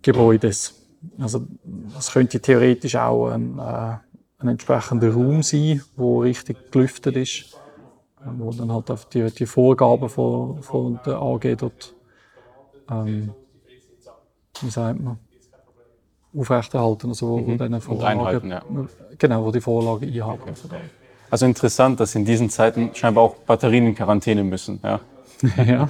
Gebäudes. 0.02 0.74
Also 1.18 1.46
das 1.94 2.12
könnte 2.12 2.40
theoretisch 2.40 2.96
auch 2.96 3.30
ein, 3.30 3.58
äh, 3.58 3.96
ein 4.38 4.48
entsprechender 4.48 5.12
Raum 5.12 5.42
sein, 5.42 5.82
wo 5.96 6.20
richtig 6.20 6.70
gelüftet 6.70 7.16
ist, 7.16 7.54
äh, 8.20 8.28
wo 8.38 8.50
dann 8.50 8.72
halt 8.72 8.90
auf 8.90 9.06
die, 9.06 9.30
die 9.30 9.46
Vorgaben 9.46 10.08
von, 10.08 10.62
von 10.62 11.00
der 11.04 11.16
AG 11.20 11.56
dort 11.56 11.94
ähm, 12.90 13.32
wie 14.60 14.70
sagt 14.70 15.00
man, 15.00 15.18
aufrechterhalten, 16.36 17.08
also 17.08 17.28
wo, 17.28 17.38
mhm. 17.38 17.58
wo 17.58 17.80
Vorlagen, 17.80 18.50
ja. 18.50 18.62
genau, 19.18 19.44
wo 19.44 19.50
die 19.50 19.60
Vorlage 19.60 20.06
einhalten. 20.06 20.50
Okay. 20.64 21.01
Also 21.32 21.46
interessant, 21.46 21.98
dass 21.98 22.14
in 22.14 22.26
diesen 22.26 22.50
Zeiten 22.50 22.90
scheinbar 22.94 23.24
auch 23.24 23.36
Batterien 23.36 23.86
in 23.86 23.94
Quarantäne 23.94 24.44
müssen. 24.44 24.80
Ja, 24.84 25.00
ja 25.64 25.88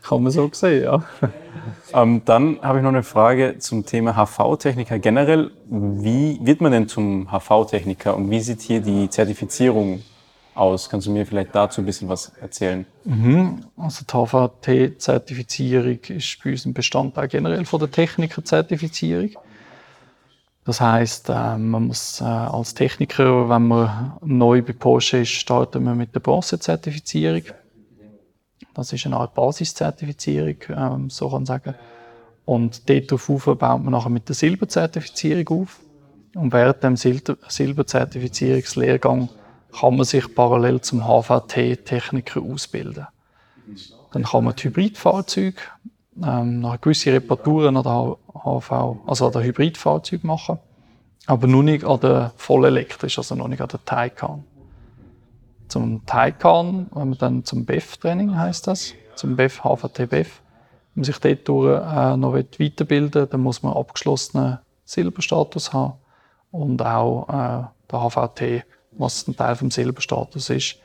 kann 0.00 0.22
man 0.22 0.30
so 0.30 0.48
sehen, 0.52 0.84
ja. 0.84 1.02
Ähm, 1.92 2.22
dann 2.24 2.60
habe 2.62 2.78
ich 2.78 2.84
noch 2.84 2.90
eine 2.90 3.02
Frage 3.02 3.56
zum 3.58 3.84
Thema 3.84 4.14
HV-Techniker 4.14 5.00
generell. 5.00 5.50
Wie 5.68 6.38
wird 6.44 6.60
man 6.60 6.70
denn 6.70 6.86
zum 6.86 7.28
HV-Techniker 7.32 8.16
und 8.16 8.30
wie 8.30 8.38
sieht 8.38 8.60
hier 8.60 8.80
die 8.80 9.10
Zertifizierung 9.10 10.04
aus. 10.54 10.88
Kannst 10.88 11.08
du 11.08 11.10
mir 11.10 11.26
vielleicht 11.26 11.52
dazu 11.52 11.80
ein 11.80 11.84
bisschen 11.84 12.08
was 12.08 12.30
erzählen? 12.40 12.86
Mhm. 13.02 13.64
Also 13.76 14.04
die 14.04 14.12
HVT-Zertifizierung 14.12 15.98
ist 16.10 16.38
bei 16.44 16.50
uns 16.52 16.64
ein 16.64 16.74
Bestandteil 16.74 17.26
generell 17.26 17.64
von 17.64 17.80
der 17.80 17.90
Techniker-Zertifizierung. 17.90 19.30
Das 20.64 20.80
heißt, 20.80 21.30
äh, 21.30 21.56
man 21.56 21.86
muss 21.86 22.20
äh, 22.20 22.24
als 22.24 22.74
Techniker, 22.74 23.48
wenn 23.48 23.68
man 23.68 24.12
neu 24.22 24.62
bei 24.62 24.72
Porsche 24.72 25.18
ist, 25.18 25.30
starten 25.30 25.84
wir 25.84 25.94
mit 25.94 26.14
der 26.14 26.20
Bronze-Zertifizierung. 26.20 27.42
Das 28.74 28.92
ist 28.92 29.06
eine 29.06 29.16
Art 29.16 29.34
Basiszertifizierung, 29.34 30.56
ähm, 30.68 31.10
so 31.10 31.26
kann 31.28 31.40
man 31.40 31.46
sagen. 31.46 31.74
Und 32.44 32.88
dort 32.88 33.10
darauf 33.10 33.44
baut 33.44 33.60
man 33.60 33.90
nachher 33.90 34.10
mit 34.10 34.28
der 34.28 34.34
Silberzertifizierung 34.34 35.62
auf. 35.62 35.80
Und 36.34 36.52
während 36.52 36.82
dem 36.82 36.96
Sil 36.96 37.18
Silberzertifizierungslehrgang 37.48 39.28
kann 39.78 39.96
man 39.96 40.04
sich 40.04 40.34
parallel 40.34 40.80
zum 40.80 41.02
HVT-Techniker 41.04 42.42
ausbilden. 42.42 43.06
Dann 44.12 44.24
kann 44.24 44.44
man 44.44 44.56
die 44.56 44.64
Hybridfahrzeuge, 44.64 45.54
ähm, 46.22 46.60
noch 46.60 46.80
gewisse 46.80 47.12
Reparaturen 47.12 47.76
an 47.76 47.82
der 47.82 48.16
HV, 48.32 48.72
also 49.06 49.26
an 49.26 49.32
der 49.32 49.42
Hybridfahrzeug 49.42 50.24
machen, 50.24 50.58
aber 51.26 51.46
nur 51.46 51.62
nicht 51.62 51.84
an 51.84 52.00
der 52.00 52.32
vollelektrisch, 52.36 53.18
also 53.18 53.34
noch 53.34 53.48
nicht 53.48 53.60
an 53.60 53.68
der 53.68 53.84
Taycan. 53.84 54.44
Zum 55.68 56.04
Taycan, 56.04 56.86
wenn 56.92 57.10
man 57.10 57.18
dann 57.18 57.44
zum 57.44 57.64
BEF-Training 57.64 58.36
heißt 58.36 58.66
das, 58.66 58.94
zum 59.14 59.36
BEF, 59.36 59.62
HVT 59.62 60.08
BEF, 60.08 60.40
wenn 60.94 61.02
man 61.02 61.04
sich 61.04 61.18
dort 61.18 61.46
durch, 61.46 61.80
äh, 61.80 62.16
noch 62.16 62.34
weiterbilden 62.34 62.88
will, 63.14 63.26
dann 63.26 63.40
muss 63.40 63.62
man 63.62 63.74
abgeschlossenen 63.74 64.58
Silberstatus 64.84 65.72
haben 65.72 65.94
und 66.50 66.82
auch 66.82 67.28
äh, 67.28 67.64
der 67.90 68.00
HVT, 68.00 68.64
was 68.92 69.28
ein 69.28 69.36
Teil 69.36 69.54
vom 69.54 69.70
Silberstatus 69.70 70.50
ist, 70.50 70.76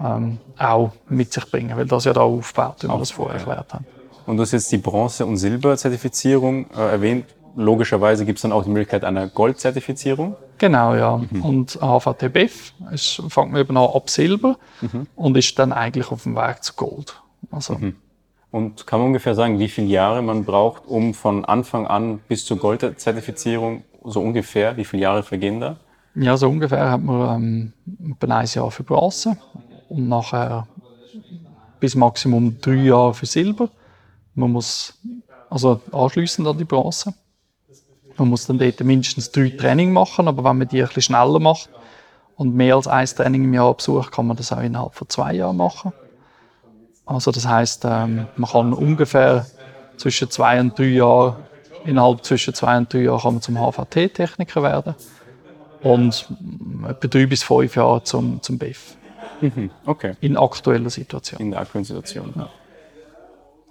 ähm, 0.00 0.38
auch 0.58 0.92
mit 1.08 1.32
sich 1.32 1.50
bringen, 1.50 1.76
weil 1.76 1.86
das 1.86 2.04
ja 2.04 2.12
da 2.12 2.20
aufbaut, 2.20 2.84
wie 2.84 2.88
wir 2.88 2.98
das 2.98 3.10
vorher 3.10 3.38
erklärt 3.38 3.74
haben. 3.74 3.86
Und 4.26 4.36
du 4.36 4.42
hast 4.42 4.52
jetzt 4.52 4.70
die 4.72 4.78
Bronze- 4.78 5.26
und 5.26 5.36
Silberzertifizierung 5.36 6.66
äh, 6.70 6.92
erwähnt. 6.92 7.26
Logischerweise 7.54 8.24
gibt 8.24 8.38
es 8.38 8.42
dann 8.42 8.52
auch 8.52 8.64
die 8.64 8.70
Möglichkeit 8.70 9.04
einer 9.04 9.28
Goldzertifizierung. 9.28 10.36
Genau, 10.58 10.94
ja. 10.94 11.20
Mhm. 11.30 11.42
Und 11.42 11.78
HVTBF 11.80 12.72
es 12.92 13.20
fängt 13.28 13.52
man 13.52 13.60
eben 13.60 13.76
an 13.76 13.90
ab 13.92 14.08
Silber 14.08 14.56
mhm. 14.80 15.06
und 15.16 15.36
ist 15.36 15.58
dann 15.58 15.72
eigentlich 15.72 16.10
auf 16.10 16.22
dem 16.22 16.34
Weg 16.34 16.62
zu 16.62 16.74
Gold. 16.74 17.20
Also. 17.50 17.74
Mhm. 17.74 17.96
Und 18.50 18.86
kann 18.86 19.00
man 19.00 19.08
ungefähr 19.08 19.34
sagen, 19.34 19.58
wie 19.58 19.68
viele 19.68 19.86
Jahre 19.86 20.22
man 20.22 20.44
braucht, 20.44 20.86
um 20.86 21.14
von 21.14 21.44
Anfang 21.44 21.86
an 21.86 22.20
bis 22.28 22.44
zur 22.44 22.58
Goldzertifizierung, 22.58 23.82
so 24.04 24.20
ungefähr, 24.20 24.76
wie 24.76 24.84
viele 24.84 25.02
Jahre 25.02 25.22
vergehen 25.22 25.60
da? 25.60 25.76
Ja, 26.14 26.36
so 26.36 26.48
ungefähr 26.48 26.90
hat 26.90 27.02
man 27.02 27.72
ähm, 27.98 28.16
ein 28.20 28.46
Jahr 28.46 28.70
für 28.70 28.82
Bronze 28.82 29.36
und 29.88 30.08
nachher 30.08 30.66
bis 31.80 31.94
Maximum 31.94 32.60
drei 32.60 32.74
Jahre 32.74 33.14
für 33.14 33.26
Silber. 33.26 33.70
Man 34.34 34.52
muss 34.52 34.94
also 35.50 35.80
anschließend 35.92 36.48
an 36.48 36.56
die 36.56 36.64
Bronze. 36.64 37.12
Man 38.16 38.28
muss 38.28 38.46
dann 38.46 38.58
dort 38.58 38.80
mindestens 38.80 39.30
drei 39.30 39.50
Training 39.50 39.92
machen, 39.92 40.28
aber 40.28 40.44
wenn 40.44 40.58
man 40.58 40.68
die 40.68 40.80
ein 40.80 40.86
bisschen 40.86 41.02
schneller 41.02 41.38
macht 41.38 41.68
und 42.36 42.54
mehr 42.54 42.76
als 42.76 42.86
ein 42.86 43.06
Training 43.06 43.44
im 43.44 43.54
Jahr 43.54 43.74
besucht, 43.74 44.12
kann 44.12 44.26
man 44.26 44.36
das 44.36 44.52
auch 44.52 44.60
innerhalb 44.60 44.94
von 44.94 45.08
zwei 45.08 45.34
Jahren 45.34 45.56
machen. 45.56 45.92
Also 47.04 47.30
das 47.30 47.46
heißt, 47.46 47.84
ähm, 47.84 48.26
man 48.36 48.50
kann 48.50 48.72
ungefähr 48.72 49.46
zwischen 49.96 50.30
zwei 50.30 50.60
und 50.60 50.78
drei 50.78 50.84
Jahren, 50.84 51.36
innerhalb 51.84 52.24
zwischen 52.24 52.54
zwei 52.54 52.78
und 52.78 52.92
drei 52.92 53.02
Jahren 53.02 53.20
kann 53.20 53.34
man 53.34 53.42
zum 53.42 53.56
HVT-Techniker 53.56 54.62
werden 54.62 54.94
und 55.82 56.28
etwa 56.88 57.08
drei 57.08 57.26
bis 57.26 57.42
fünf 57.42 57.76
Jahre 57.76 58.04
zum, 58.04 58.40
zum 58.42 58.58
BIF. 58.58 58.96
Mhm, 59.40 59.70
okay. 59.86 60.14
In 60.20 60.36
aktueller 60.36 60.90
Situation. 60.90 61.40
In 61.40 61.50
der 61.50 61.60
aktuellen 61.60 61.84
Situation. 61.84 62.32
Ja. 62.36 62.48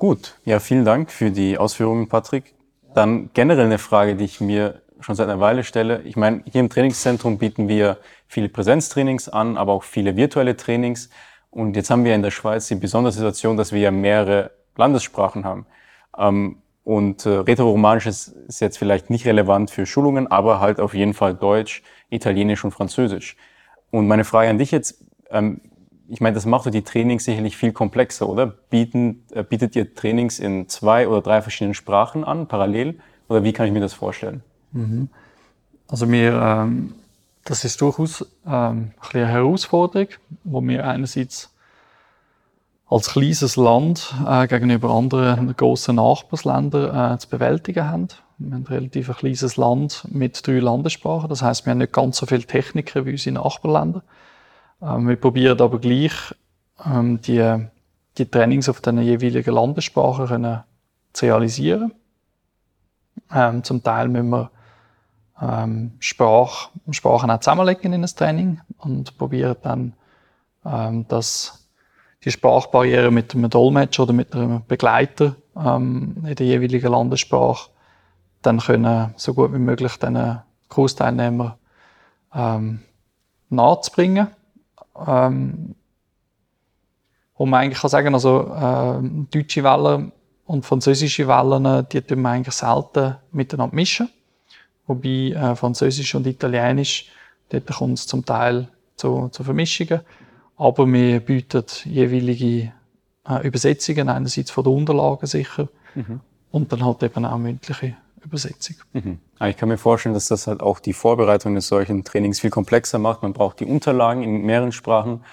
Gut, 0.01 0.39
ja, 0.46 0.60
vielen 0.60 0.84
Dank 0.84 1.12
für 1.12 1.29
die 1.29 1.60
Ausführungen, 1.60 2.10
Patrick. 2.10 2.55
Dann 2.96 3.29
generell 3.36 3.67
eine 3.67 3.77
Frage, 3.77 4.15
die 4.15 4.25
ich 4.25 4.41
mir 4.41 4.81
schon 5.00 5.13
seit 5.13 5.29
einer 5.29 5.39
Weile 5.39 5.63
stelle. 5.63 6.01
Ich 6.05 6.15
meine, 6.15 6.41
hier 6.51 6.60
im 6.60 6.72
Trainingszentrum 6.72 7.38
bieten 7.38 7.67
wir 7.67 8.00
viele 8.27 8.50
Präsenztrainings 8.50 9.29
an, 9.29 9.58
aber 9.58 9.74
auch 9.74 9.84
viele 9.84 10.15
virtuelle 10.15 10.58
Trainings. 10.58 11.12
Und 11.51 11.75
jetzt 11.75 11.91
haben 11.91 12.03
wir 12.03 12.15
in 12.15 12.24
der 12.24 12.31
Schweiz 12.31 12.67
die 12.67 12.74
besondere 12.74 13.12
Situation, 13.12 13.58
dass 13.58 13.74
wir 13.74 13.79
ja 13.79 13.91
mehrere 13.91 14.50
Landessprachen 14.75 15.46
haben. 15.46 15.67
Ähm, 16.17 16.63
und 16.84 17.27
äh, 17.27 17.29
Rätoromanisch 17.29 18.08
ist, 18.08 18.29
ist 18.29 18.60
jetzt 18.60 18.79
vielleicht 18.79 19.12
nicht 19.12 19.27
relevant 19.27 19.70
für 19.70 19.86
Schulungen, 19.86 20.25
aber 20.25 20.60
halt 20.60 20.79
auf 20.79 20.96
jeden 20.96 21.13
Fall 21.13 21.36
Deutsch, 21.36 21.84
Italienisch 22.10 22.63
und 22.63 22.72
Französisch. 22.72 23.38
Und 23.91 24.08
meine 24.08 24.24
Frage 24.24 24.50
an 24.50 24.58
dich 24.58 24.72
jetzt, 24.72 25.05
ähm, 25.29 25.62
ich 26.12 26.20
meine, 26.20 26.34
das 26.34 26.46
macht 26.46 26.72
die 26.74 26.82
Trainings 26.82 27.24
sicherlich 27.24 27.56
viel 27.56 27.72
komplexer, 27.72 28.27
oder? 28.27 28.48
Bieten, 28.48 29.24
äh, 29.32 29.44
bietet 29.44 29.77
ihr 29.77 29.96
Trainings 29.96 30.39
in 30.39 30.68
zwei 30.68 31.08
oder 31.08 31.22
drei 31.22 31.41
verschiedenen 31.41 31.74
Sprachen 31.74 32.25
an, 32.25 32.48
parallel? 32.48 33.00
Oder 33.30 33.46
wie 33.46 33.53
kann 33.53 33.65
ich 33.65 33.72
mir 33.72 33.80
das 33.80 33.94
vorstellen? 33.94 34.44
Mhm. 34.74 35.08
Also 35.88 36.06
mir, 36.06 36.34
ähm, 36.34 36.94
das 37.46 37.63
ist 37.63 37.80
durchaus 37.80 38.25
ähm, 38.46 38.91
eine 39.13 39.27
Herausforderung, 39.27 40.10
wo 40.44 40.62
wir 40.62 40.86
einerseits 40.86 41.53
als 42.89 43.12
kleines 43.12 43.56
Land 43.56 44.13
äh, 44.27 44.48
gegenüber 44.48 44.89
anderen 44.89 45.56
grossen 45.56 45.96
Nachbarländern 45.96 47.13
äh, 47.13 47.18
zu 47.20 47.30
bewältigen 47.30 47.89
haben. 47.89 48.08
Wir 48.38 48.53
haben 48.53 48.63
ein 48.63 48.68
relativ 48.68 49.08
ein 49.08 49.15
kleines 49.15 49.56
Land 49.56 50.06
mit 50.10 50.46
drei 50.46 50.60
Landessprachen. 50.60 51.30
Das 51.30 51.41
heißt, 51.41 51.65
wir 51.65 51.72
haben 51.72 51.77
nicht 51.77 51.94
ganz 51.94 52.18
so 52.18 52.25
viele 52.25 52.44
Techniker 52.44 53.06
wie 53.06 53.12
unsere 53.12 53.36
Nachbarländer. 53.36 54.03
Ähm, 54.81 55.07
wir 55.07 55.15
probieren 55.15 55.59
aber 55.59 55.79
gleich, 55.79 56.13
ähm, 56.85 57.21
die, 57.21 57.67
die 58.17 58.25
Trainings 58.25 58.69
auf 58.69 58.81
den 58.81 59.00
jeweiligen 59.00 59.53
Landessprachen 59.53 60.27
können 60.27 60.63
zu 61.13 61.25
realisieren. 61.25 61.93
Ähm, 63.33 63.63
zum 63.63 63.83
Teil 63.83 64.07
müssen 64.07 64.29
wir 64.29 64.51
ähm, 65.41 65.93
Sprach, 66.00 66.69
Sprachen 66.91 67.31
auch 67.31 67.39
zusammenlegen 67.39 67.93
in 67.93 68.03
ein 68.03 68.09
Training 68.09 68.61
und 68.77 69.17
probieren 69.17 69.55
dann, 69.61 69.93
ähm, 70.65 71.07
dass 71.07 71.67
die 72.23 72.31
Sprachbarriere 72.31 73.11
mit 73.11 73.33
einem 73.33 73.50
Dolmetscher 73.50 74.03
oder 74.03 74.13
mit 74.13 74.35
einem 74.35 74.63
Begleiter 74.67 75.35
ähm, 75.55 76.17
in 76.25 76.35
der 76.35 76.45
jeweiligen 76.45 76.91
Landessprache 76.91 77.71
dann 78.41 78.59
können 78.59 79.13
so 79.17 79.33
gut 79.33 79.53
wie 79.53 79.59
möglich 79.59 79.97
den 79.97 80.39
Kursteilnehmer 80.67 81.57
ähm, 82.33 82.81
nahezubringen. 83.50 84.27
Ähm, 85.08 85.75
wo 87.38 87.46
man 87.46 87.62
eigentlich 87.62 87.79
kann 87.79 87.89
sagen, 87.89 88.13
also 88.13 88.53
äh, 88.53 89.10
deutsche 89.31 89.63
Wellen 89.63 90.12
und 90.46 90.65
französische 90.65 91.27
Wellen, 91.27 91.88
die 91.91 92.01
tun 92.01 92.22
wir 92.22 92.29
eigentlich 92.29 92.53
selten 92.53 93.15
miteinander 93.31 93.75
mischen. 93.75 94.10
Wobei 94.86 95.31
äh, 95.31 95.55
Französisch 95.55 96.13
und 96.15 96.27
Italienisch, 96.27 97.10
dort 97.50 97.67
kommt 97.67 97.98
es 97.98 98.05
zum 98.05 98.25
Teil 98.25 98.67
zu, 98.96 99.29
zu 99.29 99.43
Vermischungen. 99.43 100.01
Aber 100.58 100.86
wir 100.86 101.20
bieten 101.22 101.63
jeweilige 101.86 102.74
äh, 103.27 103.48
Übersetzungen, 103.48 104.10
einerseits 104.10 104.51
von 104.51 104.63
den 104.63 104.74
Unterlagen 104.74 105.25
sicher 105.25 105.67
mhm. 105.96 106.20
und 106.51 106.72
dann 106.72 106.86
halt 106.86 107.01
eben 107.01 107.25
auch 107.25 107.38
mündliche 107.38 107.96
Übersetzung. 108.23 108.77
Mhm. 108.93 109.19
Ich 109.45 109.57
kann 109.57 109.69
mir 109.69 109.77
vorstellen, 109.77 110.13
dass 110.13 110.27
das 110.27 110.47
halt 110.47 110.61
auch 110.61 110.79
die 110.79 110.93
Vorbereitung 110.93 111.53
eines 111.53 111.67
solchen 111.67 112.03
Trainings 112.03 112.39
viel 112.39 112.49
komplexer 112.49 112.99
macht. 112.99 113.23
Man 113.23 113.33
braucht 113.33 113.59
die 113.59 113.65
Unterlagen 113.65 114.23
in 114.23 114.43
mehreren 114.43 114.71
Sprachen 114.71 115.23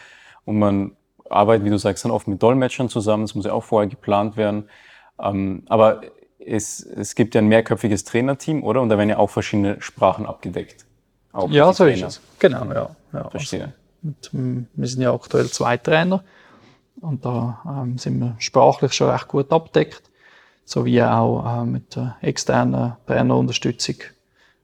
und 0.45 0.59
man 0.59 0.97
arbeitet, 1.28 1.64
wie 1.66 1.71
du 1.71 1.78
sagst, 1.78 2.04
dann 2.04 2.12
oft 2.12 2.28
mit 2.28 2.42
Dolmetschern 2.42 2.88
zusammen. 2.88 3.25
Das 3.25 3.35
muss 3.35 3.45
ja 3.45 3.52
auch 3.52 3.64
vorher 3.64 3.88
geplant 3.88 4.37
werden. 4.37 4.68
Ähm, 5.21 5.64
aber 5.68 6.00
es, 6.38 6.80
es 6.80 7.14
gibt 7.14 7.35
ja 7.35 7.40
ein 7.40 7.49
mehrköpfiges 7.49 8.04
Trainerteam, 8.04 8.62
oder? 8.62 8.80
Und 8.80 8.88
da 8.88 8.99
werden 8.99 9.11
ja 9.11 9.18
auch 9.18 9.30
verschiedene 9.30 9.80
Sprachen 9.80 10.26
abgedeckt. 10.26 10.87
Auch 11.33 11.50
ja, 11.50 11.73
so 11.73 11.85
Trainer. 11.85 12.07
ist 12.09 12.18
es. 12.18 12.38
Genau, 12.38 12.64
ja. 12.73 12.97
ja. 13.12 13.30
Verstehe. 13.30 13.75
Und, 14.02 14.30
ähm, 14.33 14.66
wir 14.75 14.88
sind 14.88 15.02
ja 15.02 15.12
aktuell 15.12 15.49
zwei 15.50 15.76
Trainer 15.76 16.25
und 17.00 17.25
da 17.25 17.62
ähm, 17.66 17.99
sind 17.99 18.18
wir 18.18 18.37
sprachlich 18.38 18.92
schon 18.92 19.11
recht 19.11 19.28
gut 19.28 19.52
abdeckt, 19.52 20.08
sowie 20.69 21.03
auch 21.03 21.63
äh, 21.63 21.65
mit 21.65 21.97
der 21.97 22.17
externen 22.21 22.93
Trainerunterstützung 23.07 23.97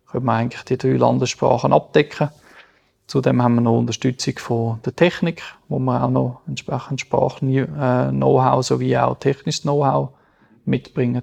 können 0.07 0.27
wir 0.27 0.33
eigentlich 0.33 0.63
die 0.65 0.77
drei 0.77 0.97
Landessprachen 0.97 1.73
abdecken. 1.73 2.29
Zudem 3.07 3.43
haben 3.43 3.57
wir 3.57 3.63
noch 3.63 3.79
Unterstützung 3.79 4.39
von 4.39 4.81
der 4.85 4.95
Technik, 4.95 5.43
wo 5.69 5.79
wir 5.79 6.05
auch 6.05 6.11
noch 6.11 6.41
entsprechend 6.47 7.01
Sprach-Know-how 7.01 8.65
sowie 8.65 8.97
auch 8.99 9.19
technisches 9.19 9.63
Know-how 9.63 10.11
mitbringen, 10.65 11.23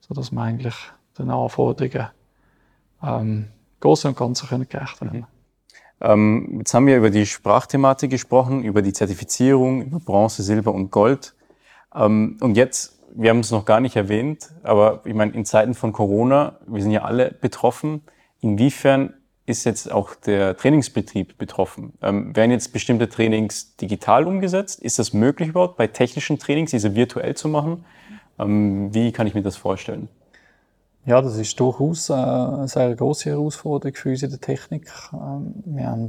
sodass 0.00 0.32
wir 0.32 0.42
eigentlich 0.42 0.74
den 1.18 1.30
Anforderungen 1.30 2.08
ähm, 3.02 3.48
Großen 3.80 4.08
und 4.10 4.16
Ganzen 4.16 4.48
können 4.48 4.68
gerecht 4.68 5.00
werden. 5.00 5.20
Mhm. 5.20 5.26
Ähm, 6.00 6.56
jetzt 6.58 6.74
haben 6.74 6.86
wir 6.86 6.96
über 6.96 7.10
die 7.10 7.26
Sprachthematik 7.26 8.10
gesprochen, 8.10 8.64
über 8.64 8.82
die 8.82 8.92
Zertifizierung, 8.92 9.82
über 9.82 10.00
Bronze, 10.00 10.42
Silber 10.42 10.72
und 10.74 10.90
Gold. 10.90 11.34
Ähm, 11.94 12.38
und 12.40 12.56
jetzt, 12.56 12.99
wir 13.14 13.30
haben 13.30 13.40
es 13.40 13.50
noch 13.50 13.64
gar 13.64 13.80
nicht 13.80 13.96
erwähnt, 13.96 14.50
aber 14.62 15.02
ich 15.04 15.14
meine, 15.14 15.32
in 15.32 15.44
Zeiten 15.44 15.74
von 15.74 15.92
Corona, 15.92 16.58
wir 16.66 16.82
sind 16.82 16.92
ja 16.92 17.02
alle 17.02 17.32
betroffen. 17.32 18.02
Inwiefern 18.40 19.14
ist 19.46 19.64
jetzt 19.64 19.90
auch 19.90 20.14
der 20.14 20.56
Trainingsbetrieb 20.56 21.36
betroffen? 21.36 21.92
Ähm, 22.02 22.34
werden 22.36 22.50
jetzt 22.50 22.72
bestimmte 22.72 23.08
Trainings 23.08 23.76
digital 23.76 24.26
umgesetzt? 24.26 24.80
Ist 24.80 24.98
das 24.98 25.12
möglich 25.12 25.50
überhaupt, 25.50 25.76
bei 25.76 25.88
technischen 25.88 26.38
Trainings 26.38 26.70
diese 26.70 26.94
virtuell 26.94 27.34
zu 27.34 27.48
machen? 27.48 27.84
Ähm, 28.38 28.94
wie 28.94 29.12
kann 29.12 29.26
ich 29.26 29.34
mir 29.34 29.42
das 29.42 29.56
vorstellen? 29.56 30.08
Ja, 31.06 31.20
das 31.20 31.36
ist 31.36 31.58
durchaus 31.58 32.10
äh, 32.10 32.14
eine 32.14 32.68
sehr 32.68 32.94
große 32.94 33.30
Herausforderung 33.30 33.94
für 33.94 34.10
uns 34.10 34.22
in 34.22 34.30
der 34.30 34.40
Technik. 34.40 34.90
Ähm, 35.12 35.54
wir 35.64 35.86
haben 35.86 36.08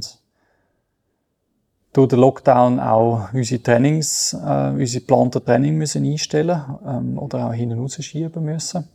durch 1.92 2.08
den 2.08 2.20
Lockdown 2.20 2.80
auch 2.80 3.32
unsere 3.34 3.62
Trainings, 3.62 4.32
äh, 4.34 4.70
unsere 4.70 5.00
geplanten 5.00 5.44
Training 5.44 5.76
müssen 5.76 6.04
einstellen 6.04 6.62
ähm, 6.86 7.18
oder 7.18 7.48
auch 7.48 7.52
hinten 7.52 7.78
rausschieben 7.78 8.44
müssen. 8.44 8.88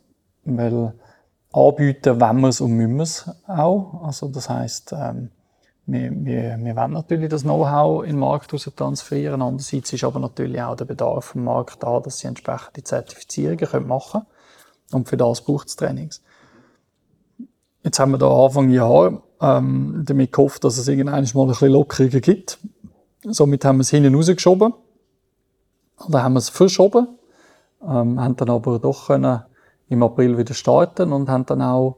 weil 0.44 0.92
anbieten 1.52 2.20
wenn 2.20 2.40
wir 2.40 2.48
es 2.48 2.60
und 2.60 2.72
müssen 2.72 2.96
wir 2.96 3.02
es 3.02 3.30
auch. 3.46 4.02
Also 4.04 4.28
das 4.28 4.48
heisst, 4.50 4.92
ähm, 4.92 5.30
wir, 5.86 6.10
wir, 6.12 6.58
wir 6.60 6.76
wollen 6.76 6.92
natürlich 6.92 7.30
das 7.30 7.42
Know-how 7.42 8.02
in 8.02 8.10
den 8.10 8.18
Markt 8.18 8.50
transferieren. 8.50 9.40
Andererseits 9.40 9.92
ist 9.92 10.04
aber 10.04 10.20
natürlich 10.20 10.60
auch 10.60 10.76
der 10.76 10.84
Bedarf 10.84 11.34
im 11.34 11.44
Markt 11.44 11.82
da, 11.82 12.00
dass 12.00 12.18
sie 12.18 12.26
entsprechende 12.26 12.82
Zertifizierungen 12.82 13.86
machen 13.86 14.20
können. 14.20 14.26
Und 14.92 15.08
für 15.08 15.16
das 15.16 15.42
braucht 15.42 15.68
es 15.68 15.76
Trainings. 15.76 16.22
Jetzt 17.84 17.98
haben 17.98 18.10
wir 18.10 18.18
da 18.18 18.28
Anfang 18.28 18.70
Jahr 18.70 19.22
ähm, 19.40 20.02
damit 20.04 20.32
gehofft, 20.32 20.64
dass 20.64 20.76
es 20.76 20.88
irgendwann 20.88 21.24
mal 21.32 21.42
ein 21.42 21.48
bisschen 21.48 21.72
Lockerungen 21.72 22.20
gibt. 22.20 22.58
Somit 23.30 23.64
haben 23.64 23.78
wir 23.78 23.82
es 23.82 23.90
hinten 23.90 24.14
rausgeschoben. 24.14 24.74
Oder 26.06 26.22
haben 26.22 26.34
wir 26.34 26.38
es 26.38 26.48
verschoben. 26.48 27.08
Ähm, 27.82 28.20
haben 28.20 28.36
dann 28.36 28.50
aber 28.50 28.78
doch 28.78 29.06
können 29.06 29.42
im 29.88 30.02
April 30.02 30.36
wieder 30.36 30.54
starten 30.54 31.12
und 31.12 31.28
haben 31.28 31.46
dann 31.46 31.62
auch 31.62 31.96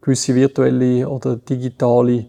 gewisse 0.00 0.34
virtuelle 0.34 1.08
oder 1.08 1.36
digitale 1.36 2.26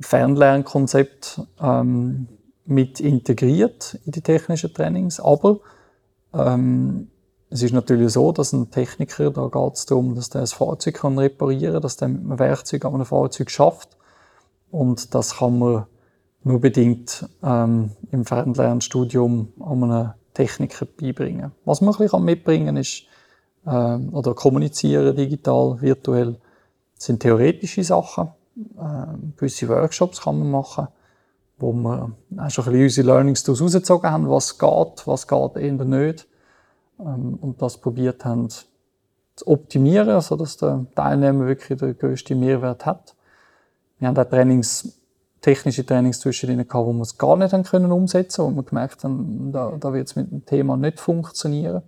Fernlernkonzepte 0.00 1.46
ähm, 1.60 2.28
mit 2.66 3.00
integriert 3.00 3.98
in 4.04 4.12
die 4.12 4.20
technischen 4.20 4.74
Trainings. 4.74 5.20
Aber 5.20 5.60
ähm, 6.34 7.08
es 7.50 7.62
ist 7.62 7.72
natürlich 7.72 8.12
so, 8.12 8.32
dass 8.32 8.52
ein 8.52 8.70
Techniker, 8.70 9.30
da 9.30 9.46
geht 9.46 9.74
es 9.74 9.86
darum, 9.86 10.14
dass 10.14 10.30
der 10.30 10.40
das 10.40 10.52
Fahrzeug 10.52 10.94
kann 10.94 11.18
reparieren 11.18 11.74
kann, 11.74 11.82
dass 11.82 11.96
der 11.96 12.08
mit 12.08 12.20
einem 12.22 12.38
Werkzeug 12.38 12.84
an 12.84 12.94
einem 12.94 13.04
Fahrzeug 13.04 13.50
schafft. 13.50 13.96
Und 14.70 15.14
das 15.14 15.36
kann 15.36 15.58
man 15.58 15.86
nur 16.44 16.60
bedingt 16.60 17.26
ähm, 17.42 17.90
im 18.12 18.24
Fernlernstudium 18.24 19.52
an 19.60 19.82
einem 19.84 20.12
Techniker 20.34 20.86
beibringen. 20.86 21.52
Was 21.64 21.80
man 21.80 21.94
ein 21.94 21.98
bisschen 21.98 22.24
mitbringen 22.24 22.66
kann, 22.66 22.76
ist, 22.76 23.04
äh, 23.66 23.70
oder 23.70 24.34
kommunizieren 24.34 25.16
digital, 25.16 25.80
virtuell, 25.80 26.36
sind 26.98 27.20
theoretische 27.20 27.82
Sachen. 27.82 28.28
Äh, 28.78 29.36
gewisse 29.36 29.68
Workshops 29.68 30.20
kann 30.20 30.38
man 30.38 30.50
machen, 30.50 30.88
wo 31.58 31.72
wir 31.72 32.12
auch 32.36 32.50
schon 32.50 32.64
ein 32.66 32.72
bisschen 32.72 32.82
unsere 32.82 33.06
Learnings 33.06 33.42
daraus 33.42 33.62
rausgezogen 33.62 34.10
haben, 34.10 34.28
was 34.28 34.58
geht, 34.58 35.06
was 35.06 35.26
geht 35.26 35.56
eher 35.56 35.72
nicht. 35.72 36.26
Ähm, 37.00 37.38
und 37.40 37.62
das 37.62 37.78
probiert 37.78 38.24
haben 38.24 38.48
zu 38.48 39.46
optimieren, 39.46 40.20
sodass 40.20 40.58
der 40.58 40.86
Teilnehmer 40.94 41.46
wirklich 41.46 41.78
den 41.78 41.96
grössten 41.96 42.38
Mehrwert 42.38 42.86
hat. 42.86 43.16
Wir 43.98 44.08
haben 44.08 44.18
auch 44.18 44.24
Trainings, 44.24 45.00
technische 45.44 45.84
Trainings 45.84 46.20
zwischendrin 46.20 46.66
gehabt, 46.66 46.86
wo 46.86 46.92
wir 46.94 47.02
es 47.02 47.18
gar 47.18 47.36
nicht 47.36 47.52
haben 47.52 47.64
können 47.64 47.92
umsetzen, 47.92 48.44
wo 48.44 48.50
wir 48.50 48.62
gemerkt 48.62 49.04
haben, 49.04 49.52
da, 49.52 49.76
da 49.78 49.92
wird 49.92 50.08
es 50.08 50.16
mit 50.16 50.30
dem 50.30 50.46
Thema 50.46 50.76
nicht 50.78 50.98
funktionieren. 50.98 51.82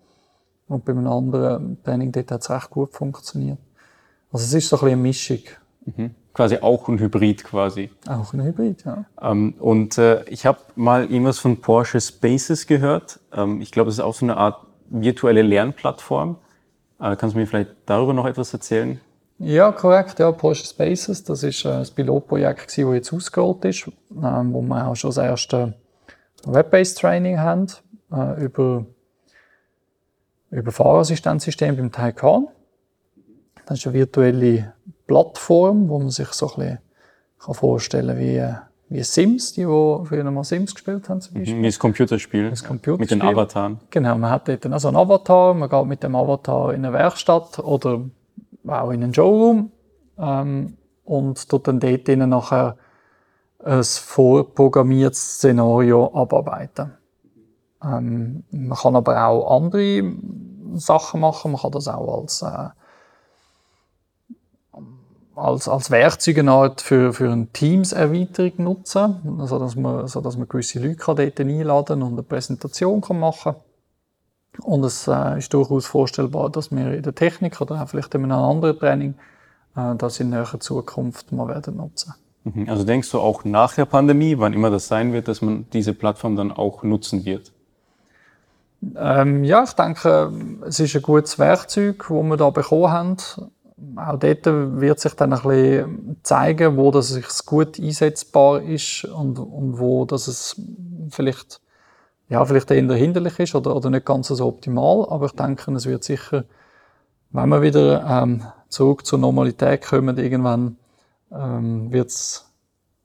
Und 0.68 0.84
bei 0.84 0.92
einem 0.92 1.06
anderen 1.06 1.82
Training 1.82 2.12
dort 2.12 2.30
hat 2.30 2.42
es 2.42 2.50
recht 2.50 2.68
gut 2.68 2.92
funktioniert. 2.92 3.58
Also 4.30 4.44
es 4.44 4.52
ist 4.52 4.68
so 4.68 4.76
ein 4.76 4.80
bisschen 4.80 4.92
eine 4.92 5.02
Mischung. 5.02 5.38
Mhm. 5.86 6.10
Quasi 6.34 6.58
auch 6.58 6.86
ein 6.88 6.98
Hybrid 6.98 7.44
quasi. 7.44 7.90
Auch 8.06 8.34
ein 8.34 8.42
Hybrid, 8.42 8.84
ja. 8.84 9.06
Ähm, 9.22 9.54
und 9.58 9.96
äh, 9.96 10.22
ich 10.24 10.44
habe 10.44 10.58
mal 10.74 11.04
irgendwas 11.04 11.38
von 11.38 11.58
Porsche 11.62 11.98
Spaces 11.98 12.66
gehört. 12.66 13.20
Ähm, 13.32 13.62
ich 13.62 13.72
glaube, 13.72 13.88
es 13.88 13.96
ist 13.96 14.04
auch 14.04 14.12
so 14.12 14.26
eine 14.26 14.36
Art 14.36 14.66
virtuelle 14.90 15.40
Lernplattform. 15.40 16.36
Äh, 17.00 17.16
kannst 17.16 17.34
du 17.34 17.38
mir 17.38 17.46
vielleicht 17.46 17.70
darüber 17.86 18.12
noch 18.12 18.26
etwas 18.26 18.52
erzählen? 18.52 19.00
Ja, 19.38 19.70
korrekt. 19.72 20.18
Ja, 20.18 20.32
Porsche 20.32 20.66
Spaces, 20.66 21.24
das 21.24 21.42
ist 21.42 21.64
äh, 21.64 21.68
das 21.68 21.90
Pilotprojekt, 21.90 22.68
das 22.68 22.76
jetzt 22.76 23.12
ausgerollt 23.12 23.64
ist, 23.64 23.86
ähm, 24.10 24.52
wo 24.52 24.62
wir 24.62 24.86
auch 24.86 24.96
schon 24.96 25.10
das 25.10 25.18
erste 25.18 25.74
Web-based 26.44 26.98
Training 26.98 27.38
haben 27.38 27.66
äh, 28.12 28.42
über 28.42 28.86
über 30.50 30.72
Fahrassistenzsystem 30.72 31.76
beim 31.76 31.92
Taycan. 31.92 32.48
Das 33.66 33.78
ist 33.78 33.86
eine 33.86 33.94
virtuelle 33.94 34.74
Plattform, 35.06 35.88
wo 35.88 35.98
man 35.98 36.10
sich 36.10 36.28
so 36.28 36.50
ein 36.54 36.56
bisschen 36.56 36.78
vorstellen 37.38 38.08
kann, 38.08 38.18
wie, 38.18 38.96
wie 38.96 39.02
Sims, 39.02 39.52
die, 39.52 39.62
die 39.62 39.66
früher 39.66 40.30
mal 40.30 40.44
Sims 40.44 40.74
gespielt 40.74 41.08
haben, 41.08 41.20
zum 41.20 41.34
mhm, 41.34 41.40
Beispiel. 41.40 41.62
Wie 41.62 41.66
das 41.66 41.78
Computerspiel. 41.78 42.50
Das 42.50 42.64
Computerspiel. 42.64 43.16
Mit 43.16 43.22
den 43.22 43.22
Avataren. 43.22 43.80
Genau, 43.90 44.16
man 44.16 44.30
hat 44.30 44.48
dort 44.48 44.66
also 44.66 44.88
einen 44.88 44.96
Avatar, 44.96 45.54
man 45.54 45.68
geht 45.68 45.86
mit 45.86 46.02
dem 46.02 46.14
Avatar 46.14 46.72
in 46.72 46.84
eine 46.84 46.92
Werkstatt 46.92 47.58
oder 47.58 48.04
auch 48.68 48.90
in 48.90 49.02
einen 49.02 49.14
Showroom 49.14 49.70
ähm, 50.18 50.76
und 51.04 51.48
tut 51.48 51.68
dann 51.68 51.80
dort 51.80 52.08
nachher 52.08 52.76
ein 53.64 53.82
vorprogrammiertes 53.82 55.36
Szenario 55.36 56.12
abarbeiten. 56.14 56.94
Ähm, 57.82 58.44
man 58.50 58.78
kann 58.78 58.96
aber 58.96 59.26
auch 59.26 59.56
andere 59.56 60.12
Sachen 60.74 61.20
machen. 61.20 61.52
Man 61.52 61.60
kann 61.60 61.72
das 61.72 61.88
auch 61.88 62.20
als, 62.20 62.42
äh, 62.42 62.68
als, 65.34 65.68
als 65.68 65.90
Werkzeugart 65.90 66.80
für, 66.80 67.12
für 67.12 67.30
eine 67.30 67.46
Teams-Erweiterung 67.48 68.52
nutzen, 68.58 69.38
also 69.40 69.58
dass 69.58 69.76
man, 69.76 70.06
so 70.06 70.20
dass 70.20 70.36
man 70.36 70.48
gewisse 70.48 70.80
Leute 70.80 70.96
kann 70.96 71.16
dort 71.16 71.40
einladen 71.40 72.02
und 72.02 72.12
eine 72.12 72.22
Präsentation 72.22 73.00
kann 73.00 73.20
machen 73.20 73.56
Und 74.62 74.84
es 74.84 75.06
äh, 75.08 75.38
ist 75.38 75.52
durchaus 75.52 75.86
vorstellbar, 75.86 76.50
dass 76.50 76.70
wir 76.70 76.92
in 76.92 77.02
der 77.02 77.14
Technik 77.14 77.60
oder 77.60 77.82
auch 77.82 77.88
vielleicht 77.88 78.14
in 78.14 78.24
einem 78.24 78.32
anderen 78.32 78.78
Training 78.78 79.14
äh, 79.76 79.94
das 79.96 80.20
in 80.20 80.30
näherer 80.30 80.60
Zukunft 80.60 81.32
mal 81.32 81.48
werden 81.48 81.76
nutzen. 81.76 82.14
Mhm. 82.44 82.68
Also 82.68 82.84
denkst 82.84 83.10
du 83.10 83.20
auch 83.20 83.44
nach 83.44 83.74
der 83.74 83.84
Pandemie, 83.84 84.38
wann 84.38 84.52
immer 84.52 84.70
das 84.70 84.88
sein 84.88 85.12
wird, 85.12 85.28
dass 85.28 85.42
man 85.42 85.66
diese 85.72 85.94
Plattform 85.94 86.36
dann 86.36 86.52
auch 86.52 86.82
nutzen 86.82 87.24
wird? 87.24 87.52
Ähm, 88.96 89.42
ja, 89.42 89.64
ich 89.64 89.72
denke, 89.72 90.32
es 90.66 90.78
ist 90.78 90.94
ein 90.94 91.02
gutes 91.02 91.38
Werkzeug, 91.38 91.98
das 92.08 92.22
wir 92.22 92.36
da 92.36 92.50
bekommen 92.50 92.90
haben. 92.90 93.16
Auch 93.96 94.18
dort 94.18 94.46
wird 94.46 95.00
sich 95.00 95.14
dann 95.14 95.32
ein 95.32 95.42
bisschen 95.42 96.16
zeigen, 96.22 96.76
wo 96.76 96.90
das 96.90 97.08
sich 97.08 97.26
gut 97.44 97.78
einsetzbar 97.78 98.62
ist 98.62 99.04
und, 99.04 99.38
und 99.38 99.78
wo 99.78 100.04
das 100.04 100.28
es 100.28 100.60
vielleicht, 101.10 101.60
ja, 102.28 102.44
vielleicht 102.44 102.70
eher 102.70 102.94
hinderlich 102.94 103.38
ist 103.38 103.54
oder, 103.54 103.74
oder 103.76 103.90
nicht 103.90 104.04
ganz 104.04 104.28
so 104.28 104.46
optimal. 104.46 105.06
Aber 105.08 105.26
ich 105.26 105.32
denke, 105.32 105.72
es 105.72 105.86
wird 105.86 106.04
sicher, 106.04 106.44
wenn 107.30 107.48
wir 107.48 107.62
wieder 107.62 108.04
ähm, 108.08 108.42
zurück 108.68 109.06
zur 109.06 109.18
Normalität 109.18 109.82
kommen, 109.82 110.18
irgendwann 110.18 110.76
ähm, 111.32 111.92
wird 111.92 112.08
es, 112.08 112.50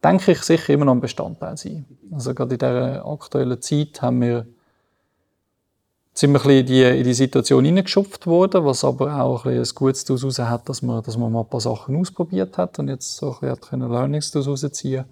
denke 0.04 0.32
ich, 0.32 0.42
sicher 0.42 0.74
immer 0.74 0.86
noch 0.86 0.94
ein 0.94 1.02
Bestandteil 1.02 1.58
sein. 1.58 1.86
Also 2.12 2.34
gerade 2.34 2.56
in 2.56 2.60
dieser 2.60 3.06
aktuellen 3.06 3.62
Zeit 3.62 4.02
haben 4.02 4.22
wir 4.22 4.46
bisschen 6.14 6.52
in 6.52 6.66
die, 6.66 6.84
in 6.84 7.04
die 7.04 7.14
Situation 7.14 7.66
hineingeschupft 7.66 8.28
worden, 8.28 8.66
was 8.66 8.84
aber 8.84 9.22
auch 9.22 9.46
ein, 9.46 9.58
ein 9.58 9.68
Gutes 9.76 10.06
daraus 10.06 10.40
hat, 10.40 10.68
dass 10.68 10.82
man, 10.82 11.04
dass 11.04 11.18
man 11.18 11.32
mal 11.32 11.42
ein 11.42 11.50
paar 11.50 11.62
Sachen 11.62 11.96
ausprobiert 11.96 12.58
hat 12.58 12.80
und 12.80 12.90
jetzt 12.90 13.18
so 13.18 13.38
ein 13.42 13.56
bisschen 13.56 13.90
Learnings 13.90 14.32
daraus 14.32 14.62
ziehen 14.72 15.06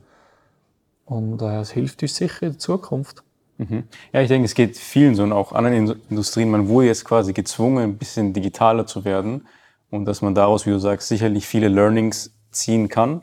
Und 1.06 1.42
äh, 1.42 1.62
es 1.62 1.72
hilft 1.72 2.02
uns 2.02 2.16
sicher 2.16 2.44
in 2.44 2.52
der 2.54 2.60
Zukunft. 2.60 3.24
Mhm. 3.60 3.84
Ja, 4.14 4.22
ich 4.22 4.30
denke, 4.30 4.46
es 4.46 4.56
geht 4.56 4.78
vielen 4.78 5.16
so 5.16 5.24
und 5.24 5.34
auch 5.34 5.52
anderen 5.52 6.02
Industrien. 6.10 6.50
Man 6.50 6.70
wurde 6.70 6.88
jetzt 6.88 7.04
quasi 7.04 7.34
gezwungen, 7.34 7.84
ein 7.84 7.98
bisschen 7.98 8.32
digitaler 8.32 8.88
zu 8.88 9.04
werden 9.04 9.48
und 9.92 10.06
dass 10.06 10.22
man 10.22 10.34
daraus, 10.34 10.66
wie 10.66 10.70
du 10.70 10.80
sagst, 10.80 11.10
sicherlich 11.10 11.46
viele 11.46 11.68
Learnings 11.68 12.34
ziehen 12.52 12.88
kann, 12.88 13.22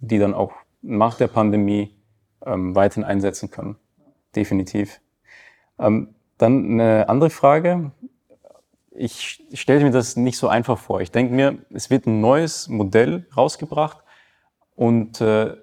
die 0.00 0.18
dann 0.18 0.34
auch 0.34 0.52
nach 0.82 1.14
der 1.16 1.28
Pandemie 1.28 1.94
ähm, 2.44 2.74
weiterhin 2.74 3.04
einsetzen 3.04 3.52
können. 3.52 3.76
Definitiv. 4.34 5.00
Ähm, 5.78 6.16
dann 6.36 6.72
eine 6.72 7.08
andere 7.08 7.30
Frage. 7.30 7.92
Ich 8.90 9.44
stelle 9.52 9.84
mir 9.84 9.92
das 9.92 10.16
nicht 10.16 10.36
so 10.36 10.48
einfach 10.48 10.78
vor. 10.78 11.00
Ich 11.00 11.12
denke 11.12 11.32
mir, 11.32 11.58
es 11.70 11.90
wird 11.90 12.06
ein 12.06 12.20
neues 12.20 12.68
Modell 12.68 13.26
rausgebracht 13.36 13.98
und 14.74 15.20
äh, 15.20 15.56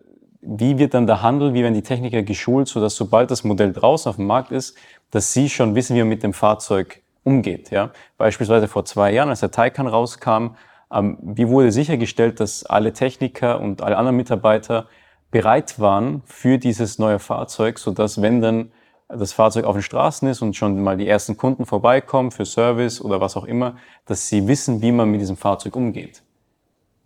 wie 0.46 0.78
wird 0.78 0.94
dann 0.94 1.08
der 1.08 1.22
Handel, 1.22 1.54
wie 1.54 1.64
werden 1.64 1.74
die 1.74 1.84
Techniker 1.84 2.24
geschult, 2.24 2.68
sodass 2.68 2.96
sobald 2.96 3.32
das 3.32 3.44
Modell 3.44 3.72
draußen 3.72 4.10
auf 4.10 4.18
dem 4.18 4.28
Markt 4.28 4.52
ist, 4.52 4.78
dass 5.12 5.34
sie 5.34 5.50
schon 5.50 5.76
wissen, 5.76 5.96
wie 5.96 6.00
man 6.00 6.10
mit 6.10 6.24
dem 6.24 6.34
Fahrzeug 6.34 7.02
umgeht. 7.24 7.72
Ja? 7.72 7.92
Beispielsweise 8.18 8.68
vor 8.68 8.86
zwei 8.86 9.12
Jahren, 9.14 9.30
als 9.30 9.40
der 9.40 9.52
Taycan 9.52 9.88
rauskam, 9.88 10.56
ähm, 10.92 11.18
wie 11.22 11.48
wurde 11.48 11.72
sichergestellt, 11.72 12.40
dass 12.40 12.66
alle 12.66 12.94
Techniker 12.94 13.60
und 13.60 13.82
alle 13.82 13.98
anderen 13.98 14.18
Mitarbeiter 14.18 14.88
bereit 15.32 15.80
waren 15.80 16.22
für 16.26 16.58
dieses 16.58 17.00
neue 17.00 17.20
Fahrzeug, 17.20 17.80
sodass 17.80 18.22
wenn 18.22 18.42
dann 18.42 18.72
das 19.08 19.34
Fahrzeug 19.34 19.66
auf 19.66 19.76
den 19.76 19.82
Straßen 19.82 20.28
ist 20.28 20.42
und 20.42 20.56
schon 20.56 20.82
mal 20.82 20.98
die 20.98 21.08
ersten 21.08 21.38
Kunden 21.38 21.66
vorbeikommen 21.66 22.32
für 22.32 22.46
Service 22.46 23.02
oder 23.02 23.22
was 23.22 23.38
auch 23.38 23.46
immer, 23.46 23.76
dass 24.06 24.28
sie 24.28 24.48
wissen, 24.48 24.82
wie 24.82 24.92
man 24.92 25.10
mit 25.10 25.22
diesem 25.22 25.38
Fahrzeug 25.38 25.76
umgeht. 25.76 26.24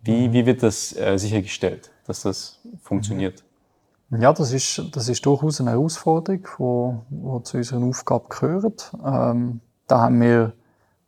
Wie, 0.02 0.32
wie 0.32 0.46
wird 0.46 0.62
das 0.62 0.96
äh, 0.96 1.18
sichergestellt, 1.18 1.90
dass 2.08 2.22
das 2.22 2.58
funktioniert? 2.82 3.44
Ja, 4.10 4.32
das 4.32 4.52
ist, 4.52 4.82
das 4.92 5.08
ist 5.08 5.24
durchaus 5.26 5.60
eine 5.60 5.72
Herausforderung, 5.72 6.48
wo, 6.56 7.02
wo 7.10 7.40
zu 7.40 7.58
unserer 7.58 7.84
Aufgabe 7.84 8.24
gehört. 8.30 8.90
Ähm, 9.04 9.60
da 9.86 10.00
haben 10.00 10.20
wir 10.22 10.54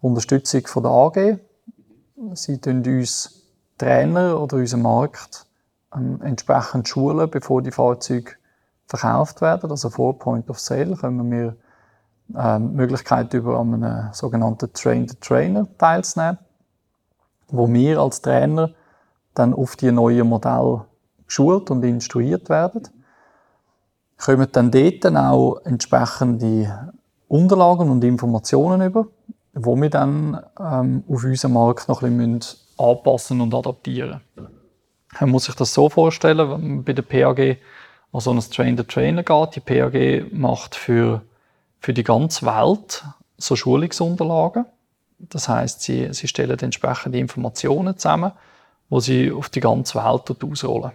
Unterstützung 0.03 0.67
von 0.67 0.83
der 0.83 0.93
AG. 0.93 1.39
Sie 2.35 2.59
tun 2.61 2.85
uns 2.85 3.43
Trainer 3.79 4.39
oder 4.39 4.59
unseren 4.59 4.83
Markt 4.83 5.47
ähm, 5.95 6.21
entsprechend 6.23 6.87
schulen, 6.89 7.31
bevor 7.31 7.63
die 7.63 7.71
Fahrzeuge 7.71 8.33
verkauft 8.87 9.41
werden. 9.41 9.71
Also 9.71 9.89
vor 9.89 10.19
Point 10.19 10.51
of 10.51 10.61
Sale 10.61 10.95
können 10.97 11.31
wir 11.31 11.57
äh, 12.39 12.59
die 12.59 12.77
Möglichkeit 12.77 13.33
über 13.33 13.59
einen 13.59 14.11
sogenannten 14.13 14.71
Train 14.75 15.09
the 15.09 15.17
Trainer 15.17 15.67
teilzunehmen. 15.79 16.39
wo 17.49 17.67
wir 17.73 17.99
als 17.99 18.21
Trainer 18.21 18.75
dann 19.35 19.55
auf 19.55 19.77
die 19.77 19.91
neuen 19.91 20.29
Modelle 20.29 20.85
geschult 21.31 21.71
und 21.71 21.85
instruiert 21.85 22.51
werden. 22.51 22.83
Kommen 24.19 24.49
dann 24.53 24.71
dort 24.71 25.07
auch 25.07 25.61
entsprechende 25.65 26.93
Unterlagen 27.29 27.89
und 27.89 28.05
Informationen 28.05 28.83
über, 28.83 29.07
wo 29.55 29.77
wir 29.77 29.89
dann 29.89 30.45
ähm, 30.59 31.05
auf 31.09 31.25
unserem 31.25 31.55
Markt 31.55 31.89
noch 31.89 32.03
ein 32.03 32.19
bisschen 32.19 32.59
anpassen 32.77 33.41
und 33.41 33.55
adaptieren 33.55 34.21
Man 35.21 35.31
muss 35.31 35.45
sich 35.45 35.55
das 35.55 35.73
so 35.73 35.89
vorstellen, 35.89 36.51
wenn 36.51 36.69
man 36.77 36.85
bei 36.85 36.93
der 36.93 37.03
PAG 37.03 37.59
an 38.13 38.21
so 38.21 38.33
ein 38.33 38.41
Train-the-Trainer 38.41 39.23
geht. 39.23 39.57
Die 39.57 39.61
PAG 39.61 40.33
macht 40.33 40.75
für, 40.75 41.23
für 41.79 41.95
die 41.95 42.05
ganze 42.05 42.45
Welt 42.45 43.05
so 43.39 43.55
Schulungsunterlagen. 43.55 44.67
Das 45.19 45.49
heißt, 45.49 45.83
sie, 45.83 46.13
sie 46.13 46.29
stellen 46.29 46.59
entsprechende 46.59 47.19
Informationen 47.19 47.97
zusammen, 47.97 48.33
wo 48.89 49.01
sie 49.01 49.31
auf 49.31 49.49
die 49.49 49.61
ganze 49.61 49.99
Welt 50.03 50.43
ausrollen. 50.43 50.93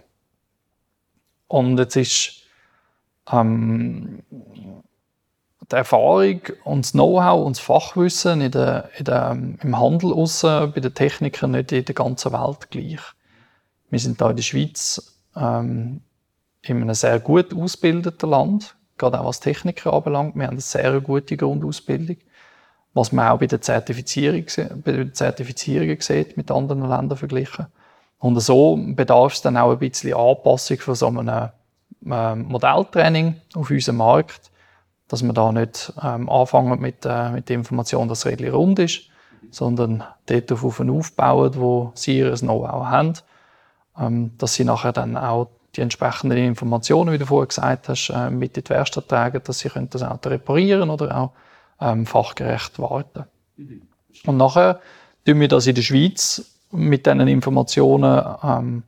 Und 1.48 1.78
jetzt 1.78 1.96
ist 1.96 2.42
ähm, 3.30 4.22
die 5.70 5.74
Erfahrung 5.74 6.40
und 6.64 6.84
das 6.84 6.92
Know-how 6.92 7.44
und 7.44 7.56
das 7.56 7.64
Fachwissen 7.64 8.40
in 8.40 8.50
der, 8.50 8.90
in 8.98 9.04
der, 9.04 9.30
im 9.62 9.78
Handel 9.78 10.12
aussen, 10.12 10.72
bei 10.72 10.80
den 10.80 10.94
Technikern 10.94 11.52
nicht 11.52 11.72
in 11.72 11.84
der 11.84 11.94
ganzen 11.94 12.32
Welt 12.32 12.70
gleich. 12.70 13.00
Wir 13.90 13.98
sind 13.98 14.20
da 14.20 14.30
in 14.30 14.36
der 14.36 14.42
Schweiz 14.42 15.20
ähm, 15.36 16.02
in 16.62 16.82
einem 16.82 16.94
sehr 16.94 17.20
gut 17.20 17.54
ausgebildeten 17.54 18.30
Land, 18.30 18.76
gerade 18.98 19.20
auch 19.20 19.26
was 19.26 19.40
Techniker 19.40 19.92
anbelangt. 19.92 20.34
Wir 20.34 20.44
haben 20.44 20.52
eine 20.52 20.60
sehr 20.60 21.00
gute 21.00 21.36
Grundausbildung, 21.36 22.16
was 22.94 23.12
man 23.12 23.28
auch 23.28 23.38
bei 23.38 23.46
der 23.46 23.60
Zertifizierung, 23.60 24.44
bei 24.84 24.92
der 24.92 25.12
Zertifizierung 25.12 26.00
sieht, 26.00 26.36
mit 26.36 26.50
anderen 26.50 26.88
Ländern 26.88 27.16
verglichen. 27.16 27.66
Und 28.18 28.38
so 28.40 28.76
bedarf 28.76 29.34
es 29.34 29.42
dann 29.42 29.56
auch 29.56 29.72
ein 29.72 29.78
bisschen 29.78 30.14
Anpassung 30.14 30.78
von 30.78 30.94
so 30.94 31.06
einem 31.08 31.50
ähm, 32.10 32.42
Modelltraining 32.48 33.40
auf 33.54 33.70
unserem 33.70 33.98
Markt, 33.98 34.50
dass 35.08 35.22
wir 35.22 35.32
da 35.32 35.52
nicht 35.52 35.92
ähm, 36.02 36.28
anfangen 36.28 36.80
mit, 36.80 37.04
äh, 37.04 37.30
mit 37.30 37.48
der 37.48 37.56
Information, 37.56 38.08
dass 38.08 38.20
es 38.20 38.26
redlich 38.26 38.52
rund 38.52 38.78
ist, 38.78 39.02
sondern 39.50 40.04
dort 40.26 40.52
auf 40.52 40.80
aufbauen, 40.80 41.54
wo 41.54 41.92
sie 41.94 42.18
ihr 42.18 42.34
Know-how 42.36 42.86
haben, 42.86 43.14
ähm, 43.98 44.32
dass 44.38 44.54
sie 44.54 44.64
nachher 44.64 44.92
dann 44.92 45.16
auch 45.16 45.48
die 45.76 45.82
entsprechenden 45.82 46.38
Informationen, 46.38 47.12
wie 47.12 47.18
du 47.18 47.26
vorher 47.26 47.46
gesagt 47.46 47.88
hast, 47.88 48.10
äh, 48.10 48.30
mit 48.30 48.56
in 48.56 48.64
die 48.64 48.70
Werkstatt 48.70 49.08
tragen, 49.08 49.40
dass 49.44 49.58
sie 49.58 49.68
können 49.68 49.90
das 49.90 50.02
Auto 50.02 50.30
reparieren 50.30 50.90
oder 50.90 51.16
auch 51.16 51.32
ähm, 51.80 52.06
fachgerecht 52.06 52.78
warten. 52.78 53.24
Mhm. 53.56 53.82
Und 54.24 54.36
nachher 54.38 54.80
tun 55.26 55.40
wir 55.40 55.48
das 55.48 55.66
in 55.66 55.74
der 55.74 55.82
Schweiz 55.82 56.55
mit 56.70 57.06
diesen 57.06 57.28
Informationen 57.28 58.24
ähm, 58.42 58.82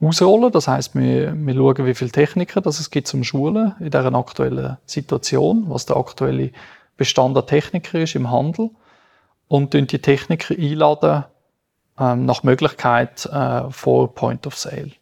ausrollen. 0.00 0.52
Das 0.52 0.68
heißt, 0.68 0.94
wir, 0.94 1.34
wir 1.34 1.54
schauen, 1.54 1.86
wie 1.86 1.94
viele 1.94 2.10
Techniker 2.10 2.60
das 2.60 2.80
es 2.80 2.90
gibt 2.90 3.08
zum 3.08 3.24
Schulen 3.24 3.74
in 3.80 3.90
dieser 3.90 4.14
aktuellen 4.14 4.76
Situation, 4.86 5.64
was 5.68 5.86
der 5.86 5.96
aktuelle 5.96 6.50
Bestand 6.96 7.36
an 7.36 7.46
Techniker 7.46 8.00
ist 8.00 8.14
im 8.14 8.30
Handel 8.30 8.70
und 9.48 9.74
die 9.74 9.86
Techniker 9.86 10.54
einladen 10.54 11.24
ähm, 11.98 12.24
nach 12.26 12.42
Möglichkeit 12.42 13.26
äh, 13.26 13.70
vor 13.70 14.14
Point 14.14 14.46
of 14.46 14.56
Sale. 14.56 14.92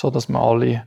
So 0.00 0.10
dass 0.10 0.28
wir 0.28 0.38
alle 0.38 0.86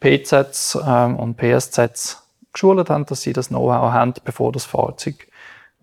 PZs 0.00 0.78
ähm, 0.86 1.16
und 1.16 1.36
PSZs 1.36 2.22
geschult 2.52 2.90
haben, 2.90 3.06
dass 3.06 3.22
sie 3.22 3.32
das 3.32 3.48
Know-how 3.48 3.92
haben, 3.92 4.14
bevor 4.24 4.52
das 4.52 4.64
Fahrzeug 4.64 5.26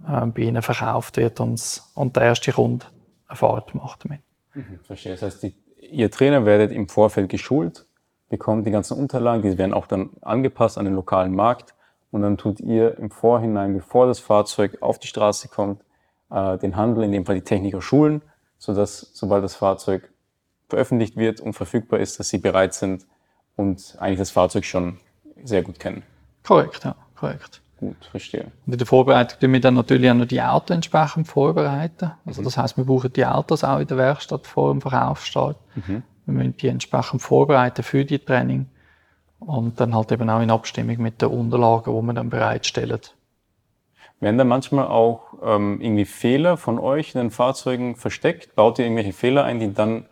bei 0.06 0.42
ihnen 0.42 0.62
verkauft 0.62 1.18
wird 1.18 1.40
und, 1.40 1.82
und 1.96 2.16
der 2.16 2.24
erste 2.24 2.52
Kunde 2.52 2.86
eine 3.28 3.38
Fahrt 3.38 3.76
macht 3.76 4.06
damit. 4.06 4.22
Mhm, 4.54 4.80
verstehe. 4.84 5.14
Das 5.14 5.22
heißt, 5.22 5.44
die, 5.44 5.56
ihr 5.80 6.12
Trainer 6.12 6.46
werdet 6.46 6.72
im 6.72 6.88
Vorfeld 6.88 7.30
geschult, 7.30 7.86
bekommt 8.30 8.66
die 8.66 8.72
ganzen 8.72 8.98
Unterlagen, 8.98 9.42
die 9.42 9.58
werden 9.58 9.74
auch 9.74 9.88
dann 9.88 10.12
angepasst 10.22 10.78
an 10.78 10.86
den 10.86 10.96
lokalen 10.96 11.36
Markt 11.36 11.74
und 12.12 12.22
dann 12.22 12.38
tut 12.38 12.60
ihr 12.60 12.98
im 12.98 13.10
Vorhinein, 13.10 13.74
bevor 13.74 14.08
das 14.08 14.20
Fahrzeug 14.20 14.78
auf 14.82 15.00
die 15.00 15.08
Straße 15.08 15.48
kommt, 15.48 15.82
äh, 16.30 16.58
den 16.58 16.76
Handel, 16.76 17.04
in 17.04 17.12
dem 17.12 17.26
Fall 17.26 17.36
die 17.36 17.42
Techniker 17.42 17.82
schulen, 17.82 18.22
sodass 18.58 19.12
sobald 19.14 19.44
das 19.44 19.56
Fahrzeug 19.56 20.12
veröffentlicht 20.70 21.18
wird 21.18 21.42
und 21.42 21.54
verfügbar 21.54 22.00
ist, 22.00 22.20
dass 22.20 22.30
sie 22.30 22.38
bereit 22.38 22.74
sind 22.74 23.06
und 23.56 23.96
eigentlich 24.00 24.20
das 24.20 24.32
Fahrzeug 24.32 24.66
schon 24.66 25.00
sehr 25.44 25.64
gut 25.64 25.80
kennen. 25.80 26.04
Korrekt, 26.44 26.84
ja, 26.84 26.96
korrekt. 27.16 27.61
Gut, 27.82 28.06
verstehe. 28.12 28.44
Und 28.68 28.74
in 28.74 28.78
der 28.78 28.86
Vorbereitung 28.86 29.40
tun 29.40 29.54
wir 29.54 29.60
dann 29.60 29.74
natürlich 29.74 30.10
auch 30.12 30.14
noch 30.14 30.28
die 30.28 30.42
Autos 30.42 30.76
entsprechend 30.76 31.28
vorbereiten. 31.28 32.12
Also 32.28 32.42
mhm. 32.42 32.46
das 32.46 32.56
heißt, 32.56 32.78
wir 32.78 32.86
brauchen 32.86 33.12
die 33.12 33.26
Autos 33.26 33.64
auch 33.64 33.80
in 33.80 33.88
der 33.88 33.98
Werkstatt 33.98 34.46
vor 34.46 34.72
dem 34.72 34.82
Verkaufsstart. 34.82 35.58
Mhm. 35.76 36.04
Wir 36.28 36.34
müssen 36.36 36.58
die 36.58 36.68
entsprechend 36.68 37.24
vorbereiten 37.24 37.82
für 37.82 38.06
die 38.06 38.20
Training 38.20 38.68
und 39.40 39.80
dann 39.80 39.96
halt 39.96 40.12
eben 40.12 40.30
auch 40.30 40.42
in 40.42 40.52
Abstimmung 40.52 41.02
mit 41.02 41.24
den 41.24 41.30
Unterlagen, 41.30 41.92
die 41.92 42.06
wir 42.06 42.14
dann 42.14 42.30
bereitstellen. 42.30 43.02
Werden 44.20 44.38
da 44.38 44.44
manchmal 44.44 44.86
auch 44.86 45.34
ähm, 45.44 45.82
irgendwie 45.82 46.06
Fehler 46.06 46.58
von 46.58 46.78
euch 46.78 47.16
in 47.16 47.22
den 47.22 47.32
Fahrzeugen 47.32 47.96
versteckt? 47.96 48.56
Baut 48.56 48.78
ihr 48.78 48.86
irgendwelche 48.86 49.14
Fehler 49.14 49.44
ein, 49.44 49.60
die 49.60 49.74
dann 49.74 50.06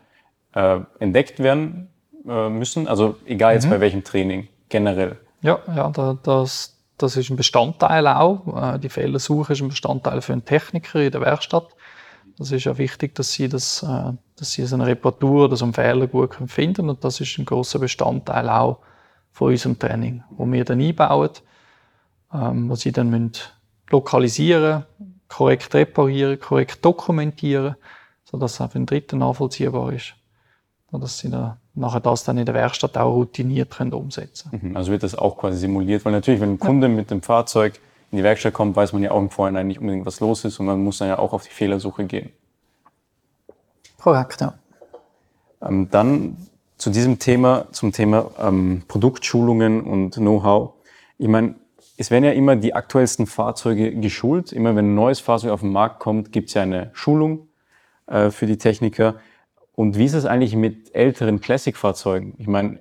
äh, 0.54 0.80
entdeckt 0.98 1.38
werden 1.38 1.88
äh, 2.26 2.48
müssen? 2.48 2.88
Also 2.88 3.14
egal 3.26 3.54
jetzt 3.54 3.66
mhm. 3.66 3.70
bei 3.70 3.80
welchem 3.80 4.02
Training, 4.02 4.48
generell. 4.68 5.20
Ja, 5.42 5.60
ja, 5.68 5.88
da, 5.90 6.18
das, 6.20 6.79
das 7.02 7.16
ist 7.16 7.30
ein 7.30 7.36
Bestandteil 7.36 8.06
auch. 8.06 8.74
Äh, 8.74 8.78
die 8.78 8.88
Fehlersuche 8.88 9.52
ist 9.52 9.62
ein 9.62 9.68
Bestandteil 9.68 10.20
für 10.20 10.32
einen 10.32 10.44
Techniker 10.44 11.00
in 11.00 11.10
der 11.10 11.20
Werkstatt. 11.20 11.68
Das 12.38 12.52
ist 12.52 12.64
ja 12.64 12.78
wichtig, 12.78 13.14
dass 13.14 13.32
sie 13.32 13.48
das, 13.48 13.82
äh, 13.82 14.12
dass 14.36 14.52
sie 14.52 14.64
so 14.66 14.76
eine 14.76 14.86
Reparatur 14.86 15.44
oder 15.44 15.56
so 15.56 15.64
einen 15.64 15.74
Fehler 15.74 16.06
gut 16.06 16.36
finden 16.46 16.88
und 16.88 17.04
das 17.04 17.20
ist 17.20 17.38
ein 17.38 17.44
großer 17.44 17.78
Bestandteil 17.78 18.48
auch 18.48 18.78
von 19.32 19.50
unserem 19.50 19.78
Training, 19.78 20.22
wo 20.30 20.50
wir 20.50 20.64
dann 20.64 20.80
einbauen, 20.80 21.30
ähm, 22.32 22.68
wo 22.70 22.74
sie 22.74 22.92
dann 22.92 23.10
müssen 23.10 23.32
lokalisieren, 23.90 24.84
korrekt 25.28 25.74
reparieren, 25.74 26.38
korrekt 26.38 26.84
dokumentieren, 26.84 27.76
sodass 28.24 28.54
es 28.54 28.60
auch 28.60 28.70
für 28.70 28.78
den 28.78 28.86
Dritten 28.86 29.18
nachvollziehbar 29.18 29.92
ist, 29.92 30.14
dass 30.98 31.18
sie 31.18 31.30
dann 31.30 31.56
nachher 31.74 32.00
das 32.00 32.24
dann 32.24 32.38
in 32.38 32.46
der 32.46 32.54
Werkstatt 32.54 32.96
auch 32.98 33.14
routiniert 33.14 33.70
können 33.70 33.92
umsetzen 33.92 34.50
können. 34.50 34.70
Mhm. 34.70 34.76
Also 34.76 34.90
wird 34.90 35.02
das 35.02 35.14
auch 35.14 35.38
quasi 35.38 35.58
simuliert, 35.58 36.04
weil 36.04 36.12
natürlich, 36.12 36.40
wenn 36.40 36.54
ein 36.54 36.58
Kunde 36.58 36.88
ja. 36.88 36.92
mit 36.92 37.10
dem 37.10 37.22
Fahrzeug 37.22 37.80
in 38.10 38.18
die 38.18 38.24
Werkstatt 38.24 38.52
kommt, 38.52 38.74
weiß 38.74 38.92
man 38.92 39.02
ja 39.02 39.12
auch 39.12 39.20
im 39.20 39.30
Vorhinein 39.30 39.68
nicht 39.68 39.80
unbedingt, 39.80 40.06
was 40.06 40.20
los 40.20 40.44
ist 40.44 40.58
und 40.58 40.66
man 40.66 40.82
muss 40.82 40.98
dann 40.98 41.08
ja 41.08 41.18
auch 41.18 41.32
auf 41.32 41.44
die 41.44 41.50
Fehlersuche 41.50 42.04
gehen. 42.04 42.30
Korrekt, 43.98 44.40
ja. 44.40 44.54
Ähm, 45.62 45.88
dann 45.90 46.36
zu 46.78 46.90
diesem 46.90 47.18
Thema, 47.18 47.66
zum 47.72 47.92
Thema 47.92 48.30
ähm, 48.40 48.82
Produktschulungen 48.88 49.82
und 49.82 50.14
Know-how. 50.14 50.72
Ich 51.18 51.28
meine, 51.28 51.54
es 51.98 52.10
werden 52.10 52.24
ja 52.24 52.32
immer 52.32 52.56
die 52.56 52.74
aktuellsten 52.74 53.26
Fahrzeuge 53.26 53.94
geschult. 53.94 54.52
Immer 54.52 54.74
wenn 54.74 54.92
ein 54.92 54.94
neues 54.94 55.20
Fahrzeug 55.20 55.50
auf 55.50 55.60
den 55.60 55.70
Markt 55.70 56.00
kommt, 56.00 56.32
gibt 56.32 56.48
es 56.48 56.54
ja 56.54 56.62
eine 56.62 56.90
Schulung 56.94 57.48
äh, 58.06 58.30
für 58.30 58.46
die 58.46 58.56
Techniker. 58.56 59.16
Und 59.80 59.96
wie 59.96 60.04
ist 60.04 60.12
es 60.12 60.26
eigentlich 60.26 60.54
mit 60.54 60.94
älteren 60.94 61.40
Classic-Fahrzeugen? 61.40 62.34
Ich 62.36 62.46
meine, 62.46 62.80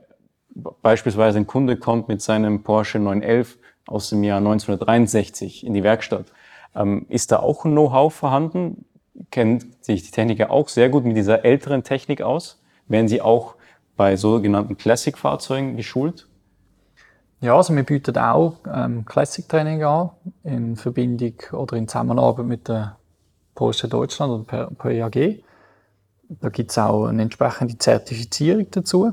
beispielsweise 0.82 1.38
ein 1.38 1.48
Kunde 1.48 1.78
kommt 1.78 2.10
mit 2.10 2.22
seinem 2.22 2.62
Porsche 2.62 3.00
911 3.00 3.58
aus 3.88 4.10
dem 4.10 4.22
Jahr 4.22 4.40
1963 4.40 5.66
in 5.66 5.74
die 5.74 5.84
Werkstatt. 5.84 6.26
Ähm, 6.76 7.06
ist 7.08 7.32
da 7.32 7.40
auch 7.40 7.64
ein 7.64 7.72
Know-how 7.72 8.14
vorhanden? 8.14 8.84
Kennt 9.32 9.82
sich 9.82 10.04
die 10.04 10.12
Techniker 10.12 10.52
auch 10.52 10.68
sehr 10.68 10.90
gut 10.90 11.06
mit 11.06 11.16
dieser 11.16 11.46
älteren 11.46 11.86
Technik 11.86 12.22
aus? 12.22 12.62
Werden 12.90 13.08
sie 13.08 13.22
auch 13.22 13.56
bei 13.96 14.18
sogenannten 14.18 14.76
Classic-Fahrzeugen 14.76 15.78
geschult? 15.78 16.28
Ja, 17.40 17.56
also 17.56 17.74
wir 17.74 17.84
bieten 17.84 18.18
auch 18.18 18.58
ähm, 18.70 19.06
Classic-Training 19.06 19.84
an 19.84 20.10
in 20.44 20.76
Verbindung 20.76 21.36
oder 21.54 21.78
in 21.78 21.88
Zusammenarbeit 21.88 22.46
mit 22.46 22.68
der 22.68 22.98
Porsche 23.56 23.88
Deutschland 23.88 24.34
oder 24.34 24.70
PAG. 24.72 25.46
Da 26.30 26.50
gibt 26.50 26.70
es 26.70 26.78
auch 26.78 27.08
eine 27.08 27.24
entsprechende 27.24 27.78
Zertifizierung 27.80 28.68
dazu. 28.70 29.12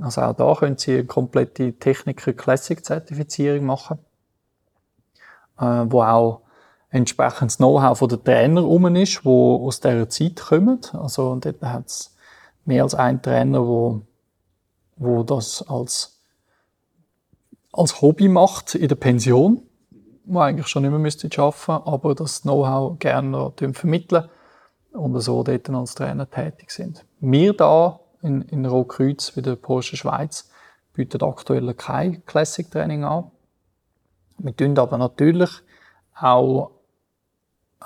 Also 0.00 0.20
auch 0.20 0.34
da 0.34 0.54
können 0.54 0.76
Sie 0.76 0.92
eine 0.94 1.04
komplette 1.06 1.72
Techniker 1.72 2.34
Classic 2.34 2.84
Zertifizierung 2.84 3.64
machen, 3.64 3.98
äh, 5.58 5.64
wo 5.64 6.02
auch 6.02 6.42
entsprechendes 6.90 7.56
Know-how 7.56 7.98
von 7.98 8.08
den 8.08 8.22
Trainer 8.22 8.60
rum 8.60 8.94
ist, 8.96 9.24
wo 9.24 9.66
aus 9.66 9.80
dieser 9.80 10.08
Zeit 10.10 10.36
kommen. 10.36 10.80
Also 10.92 11.36
dort 11.36 11.62
hat 11.62 11.86
es 11.86 12.14
mehr 12.66 12.82
als 12.82 12.94
einen 12.94 13.22
Trainer, 13.22 13.66
wo, 13.66 14.02
wo 14.96 15.22
das 15.22 15.66
als, 15.68 16.20
als 17.72 18.02
Hobby 18.02 18.28
macht 18.28 18.74
in 18.74 18.88
der 18.88 18.96
Pension, 18.96 19.62
wo 20.24 20.40
eigentlich 20.40 20.68
schon 20.68 20.82
mehr 20.82 20.90
müsste 20.92 21.28
arbeiten, 21.40 21.88
aber 21.88 22.14
das 22.14 22.42
Know-how 22.42 22.98
gerne 22.98 23.52
vermitteln 23.72 24.28
und 24.98 25.18
so 25.20 25.42
dort 25.42 25.70
als 25.70 25.94
Trainer 25.94 26.28
tätig 26.28 26.70
sind. 26.70 27.04
Wir 27.20 27.52
da 27.54 28.00
in, 28.22 28.42
in 28.42 28.66
Rotkreuz 28.66 29.36
wie 29.36 29.42
der 29.42 29.56
Porsche 29.56 29.96
Schweiz 29.96 30.50
bieten 30.92 31.22
aktuell 31.22 31.72
kein 31.74 32.24
Classic 32.26 32.68
Training 32.70 33.04
an. 33.04 33.30
Wir 34.38 34.56
tun 34.56 34.76
aber 34.78 34.98
natürlich 34.98 35.50
auch 36.20 36.70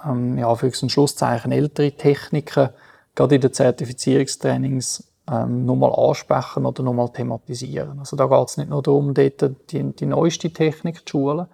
ähm, 0.04 0.38
ja, 0.38 0.54
für 0.54 0.66
ein 0.66 0.88
Schlusszeichen 0.88 1.52
ältere 1.52 1.92
Techniken, 1.92 2.70
gerade 3.14 3.34
in 3.34 3.40
den 3.40 3.52
Zertifizierungstrainings, 3.52 5.12
ähm, 5.30 5.64
nochmal 5.66 5.92
ansprechen 5.94 6.66
oder 6.66 6.82
nochmal 6.82 7.10
thematisieren. 7.10 7.98
Also 7.98 8.16
da 8.16 8.26
geht 8.26 8.48
es 8.48 8.56
nicht 8.56 8.70
nur 8.70 8.82
darum, 8.82 9.14
dort 9.14 9.70
die, 9.70 9.92
die 9.92 10.06
neueste 10.06 10.50
Technik 10.50 11.08
zu 11.08 11.18
schulen, 11.18 11.46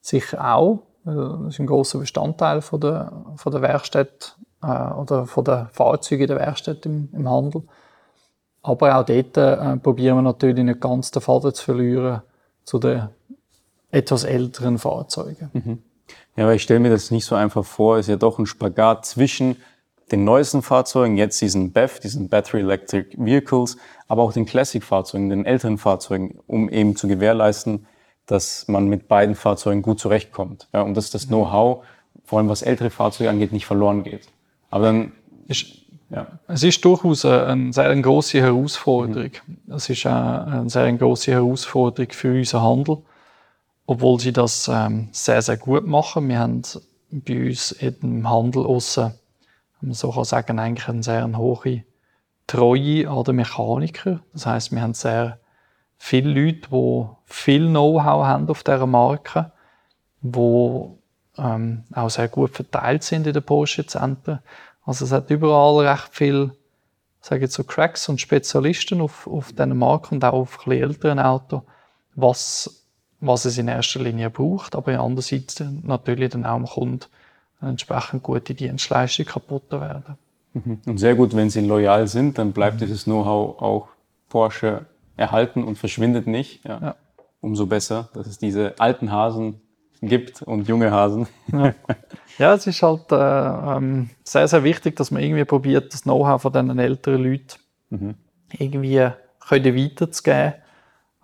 sicher 0.00 0.54
auch, 0.54 0.82
das 1.04 1.54
ist 1.54 1.60
ein 1.60 1.66
großer 1.66 1.98
Bestandteil 1.98 2.60
von 2.60 2.80
der, 2.80 3.24
von 3.36 3.52
der 3.52 3.62
Werkstatt 3.62 4.36
äh, 4.62 4.92
oder 4.92 5.26
von 5.26 5.44
der 5.44 5.70
Fahrzeuge 5.72 6.26
der 6.26 6.36
Werkstatt 6.36 6.86
im, 6.86 7.08
im 7.12 7.28
Handel. 7.28 7.62
Aber 8.62 8.98
auch 8.98 9.04
dort 9.04 9.36
äh, 9.36 9.76
probieren 9.76 10.16
wir 10.18 10.22
natürlich 10.22 10.64
nicht 10.64 10.80
ganz 10.80 11.10
den 11.10 11.22
Faden 11.22 11.54
zu 11.54 11.64
verlieren 11.64 12.22
zu 12.64 12.78
den 12.78 13.08
etwas 13.90 14.24
älteren 14.24 14.78
Fahrzeugen. 14.78 15.50
Mhm. 15.52 15.78
Ja, 16.36 16.44
aber 16.44 16.54
ich 16.54 16.62
stelle 16.62 16.80
mir 16.80 16.90
das 16.90 17.10
nicht 17.10 17.24
so 17.24 17.34
einfach 17.34 17.64
vor. 17.64 17.96
Es 17.96 18.06
ist 18.06 18.10
ja 18.10 18.16
doch 18.16 18.38
ein 18.38 18.46
Spagat 18.46 19.06
zwischen 19.06 19.56
den 20.10 20.24
neuesten 20.24 20.62
Fahrzeugen, 20.62 21.16
jetzt 21.16 21.40
diesen 21.40 21.72
BEV, 21.72 22.00
diesen 22.00 22.28
Battery 22.28 22.60
Electric 22.60 23.16
Vehicles, 23.16 23.76
aber 24.08 24.22
auch 24.22 24.32
den 24.32 24.44
Classic-Fahrzeugen, 24.44 25.28
den 25.28 25.46
älteren 25.46 25.78
Fahrzeugen, 25.78 26.38
um 26.46 26.68
eben 26.68 26.96
zu 26.96 27.06
gewährleisten, 27.06 27.86
dass 28.26 28.66
man 28.68 28.86
mit 28.88 29.08
beiden 29.08 29.34
Fahrzeugen 29.34 29.82
gut 29.82 30.00
zurechtkommt. 30.00 30.68
Ja, 30.72 30.82
und 30.82 30.94
dass 30.94 31.10
das 31.10 31.28
Know-how, 31.28 31.84
vor 32.24 32.38
allem 32.38 32.48
was 32.48 32.62
ältere 32.62 32.90
Fahrzeuge 32.90 33.30
angeht, 33.30 33.52
nicht 33.52 33.66
verloren 33.66 34.02
geht. 34.02 34.28
Aber 34.70 34.86
dann 34.86 35.12
ist, 35.46 35.66
ja. 36.10 36.26
Es 36.48 36.62
ist 36.62 36.84
durchaus 36.84 37.24
eine 37.24 37.72
sehr 37.72 37.94
große 37.96 38.40
Herausforderung. 38.40 39.32
Mhm. 39.46 39.74
Es 39.74 39.88
ist 39.90 40.06
eine 40.06 40.68
sehr 40.70 40.92
große 40.92 41.32
Herausforderung 41.32 42.10
für 42.12 42.32
unseren 42.32 42.62
Handel, 42.62 42.98
obwohl 43.86 44.18
sie 44.18 44.32
das 44.32 44.68
ähm, 44.72 45.08
sehr, 45.12 45.42
sehr 45.42 45.56
gut 45.56 45.86
machen. 45.86 46.28
Wir 46.28 46.38
haben 46.38 46.62
bei 47.10 47.48
uns 47.48 47.72
im 47.72 48.28
Handel 48.28 48.64
aussen 48.64 49.12
wenn 49.80 49.88
man 49.88 49.94
so 49.94 50.10
kann 50.10 50.24
sagen, 50.24 50.58
eigentlich 50.58 50.88
eine 50.88 51.02
sehr 51.02 51.36
hohe 51.36 51.84
Treue 52.46 53.08
an 53.08 53.24
den 53.24 53.36
Mechaniker. 53.36 54.20
Das 54.32 54.46
heißt, 54.46 54.72
wir 54.72 54.82
haben 54.82 54.94
sehr 54.94 55.38
viele 55.96 56.30
Leute, 56.30 56.68
die 56.70 57.06
viel 57.24 57.68
Know-how 57.68 58.24
haben 58.24 58.48
auf 58.48 58.62
dieser 58.62 58.86
Marke, 58.86 59.52
die 60.20 60.98
ähm, 61.40 61.84
auch 61.92 62.10
sehr 62.10 62.28
gut 62.28 62.50
verteilt 62.54 63.02
sind 63.02 63.26
in 63.26 63.32
den 63.32 63.42
Porsche-Zentren. 63.42 64.40
Also 64.84 65.04
es 65.04 65.12
hat 65.12 65.30
überall 65.30 65.86
recht 65.86 66.08
viel, 66.10 66.52
sage 67.20 67.44
ich 67.44 67.52
so, 67.52 67.64
Cracks 67.64 68.08
und 68.08 68.20
Spezialisten 68.20 69.00
auf, 69.00 69.26
auf 69.26 69.52
diesen 69.52 69.76
Marken 69.76 70.16
und 70.16 70.24
auch 70.24 70.32
auf 70.32 70.66
älteren 70.66 71.18
Autos, 71.18 71.62
was, 72.14 72.84
was 73.20 73.44
es 73.44 73.58
in 73.58 73.68
erster 73.68 74.00
Linie 74.00 74.30
braucht, 74.30 74.74
aber 74.74 74.98
andererseits 74.98 75.62
natürlich 75.82 76.30
dann 76.30 76.44
auch 76.44 76.56
am 76.56 76.66
Kunden 76.66 77.06
entsprechend 77.60 78.22
gute 78.22 78.54
Dienstleistungen 78.54 79.28
kaputt 79.28 79.70
werden. 79.70 80.16
Mhm. 80.54 80.80
Und 80.86 80.98
sehr 80.98 81.14
gut, 81.14 81.34
wenn 81.36 81.50
sie 81.50 81.60
loyal 81.60 82.08
sind, 82.08 82.38
dann 82.38 82.52
bleibt 82.52 82.76
mhm. 82.76 82.80
dieses 82.80 83.04
Know-how 83.04 83.60
auch 83.60 83.88
Porsche 84.28 84.86
erhalten 85.16 85.62
und 85.62 85.76
verschwindet 85.76 86.26
nicht. 86.26 86.64
Ja. 86.64 86.80
ja. 86.80 86.96
Umso 87.42 87.66
besser, 87.66 88.08
dass 88.14 88.26
es 88.26 88.38
diese 88.38 88.74
alten 88.78 89.12
Hasen 89.12 89.60
gibt 90.02 90.42
und 90.42 90.68
junge 90.68 90.90
Hasen. 90.90 91.26
Ja, 91.52 91.74
ja 92.38 92.54
es 92.54 92.66
ist 92.66 92.82
halt 92.82 93.12
äh, 93.12 93.16
ähm, 93.16 94.10
sehr, 94.24 94.48
sehr 94.48 94.64
wichtig, 94.64 94.96
dass 94.96 95.10
man 95.10 95.22
irgendwie 95.22 95.44
probiert, 95.44 95.92
das 95.92 96.02
Know-how 96.02 96.40
von 96.40 96.52
diesen 96.52 96.78
älteren 96.78 97.22
Leuten 97.22 97.58
mhm. 97.90 98.14
irgendwie 98.52 99.08
können 99.40 99.76
weiterzugeben. 99.76 100.54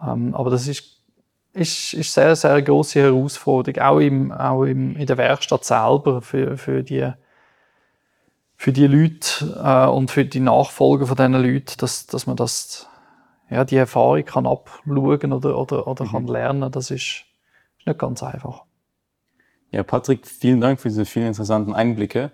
Ähm, 0.02 0.34
aber 0.34 0.50
das 0.50 0.68
ist 0.68 0.96
ist, 1.56 1.94
ist 1.94 2.12
sehr, 2.12 2.36
sehr 2.36 2.60
große 2.62 3.00
Herausforderung, 3.00 3.82
auch, 3.82 3.98
im, 3.98 4.30
auch 4.30 4.64
im, 4.64 4.94
in 4.96 5.06
der 5.06 5.16
Werkstatt 5.16 5.64
selber 5.64 6.20
für, 6.20 6.58
für, 6.58 6.82
die, 6.82 7.10
für 8.56 8.72
die 8.72 8.86
Leute 8.86 9.58
äh, 9.62 9.88
und 9.88 10.10
für 10.10 10.24
die 10.24 10.40
Nachfolger 10.40 11.06
von 11.06 11.16
diesen 11.16 11.32
Leuten, 11.32 11.74
dass, 11.78 12.06
dass 12.06 12.26
man 12.26 12.36
das, 12.36 12.86
ja, 13.48 13.64
die 13.64 13.76
Erfahrung 13.76 14.24
kann 14.24 14.46
abschauen 14.46 15.32
oder, 15.32 15.58
oder, 15.58 15.86
oder 15.86 16.04
mhm. 16.04 16.10
kann 16.10 16.26
lernen. 16.26 16.70
Das 16.70 16.90
ist, 16.90 17.24
ist 17.78 17.86
nicht 17.86 17.98
ganz 17.98 18.22
einfach. 18.22 18.65
Ja, 19.70 19.82
Patrick, 19.82 20.26
vielen 20.26 20.60
Dank 20.60 20.80
für 20.80 20.88
diese 20.88 21.04
vielen 21.04 21.26
interessanten 21.28 21.74
Einblicke. 21.74 22.30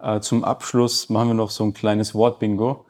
Äh, 0.00 0.20
zum 0.20 0.44
Abschluss 0.44 1.08
machen 1.10 1.28
wir 1.28 1.34
noch 1.34 1.50
so 1.50 1.64
ein 1.64 1.74
kleines 1.74 2.14
Wortbingo. 2.14 2.86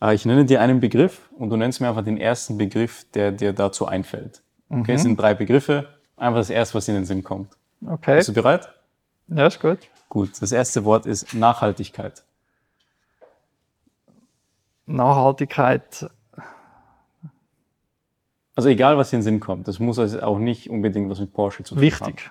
Äh, 0.00 0.14
ich 0.14 0.24
nenne 0.24 0.44
dir 0.44 0.60
einen 0.60 0.80
Begriff 0.80 1.30
und 1.36 1.50
du 1.50 1.56
nennst 1.56 1.80
mir 1.80 1.88
einfach 1.88 2.04
den 2.04 2.18
ersten 2.18 2.56
Begriff, 2.56 3.04
der 3.12 3.32
dir 3.32 3.52
dazu 3.52 3.86
einfällt. 3.86 4.42
Okay, 4.68 4.94
es 4.94 5.02
sind 5.02 5.20
drei 5.20 5.34
Begriffe. 5.34 5.88
Einfach 6.16 6.40
das 6.40 6.50
erste, 6.50 6.74
was 6.76 6.88
in 6.88 6.94
den 6.94 7.04
Sinn 7.04 7.22
kommt. 7.22 7.52
Okay. 7.86 8.16
Bist 8.16 8.28
du 8.28 8.32
bereit? 8.32 8.68
Ja, 9.28 9.46
ist 9.46 9.60
gut. 9.60 9.78
Gut. 10.08 10.30
Das 10.40 10.50
erste 10.50 10.84
Wort 10.84 11.06
ist 11.06 11.34
Nachhaltigkeit. 11.34 12.24
Nachhaltigkeit. 14.86 16.08
Also 18.54 18.68
egal, 18.70 18.96
was 18.96 19.12
in 19.12 19.18
den 19.18 19.22
Sinn 19.24 19.40
kommt. 19.40 19.68
Das 19.68 19.78
muss 19.78 19.98
also 19.98 20.20
auch 20.22 20.38
nicht 20.38 20.70
unbedingt 20.70 21.10
was 21.10 21.20
mit 21.20 21.34
Porsche 21.34 21.64
zu 21.64 21.74
tun 21.74 21.82
Wichtig. 21.82 22.00
haben. 22.00 22.14
Wichtig. 22.14 22.30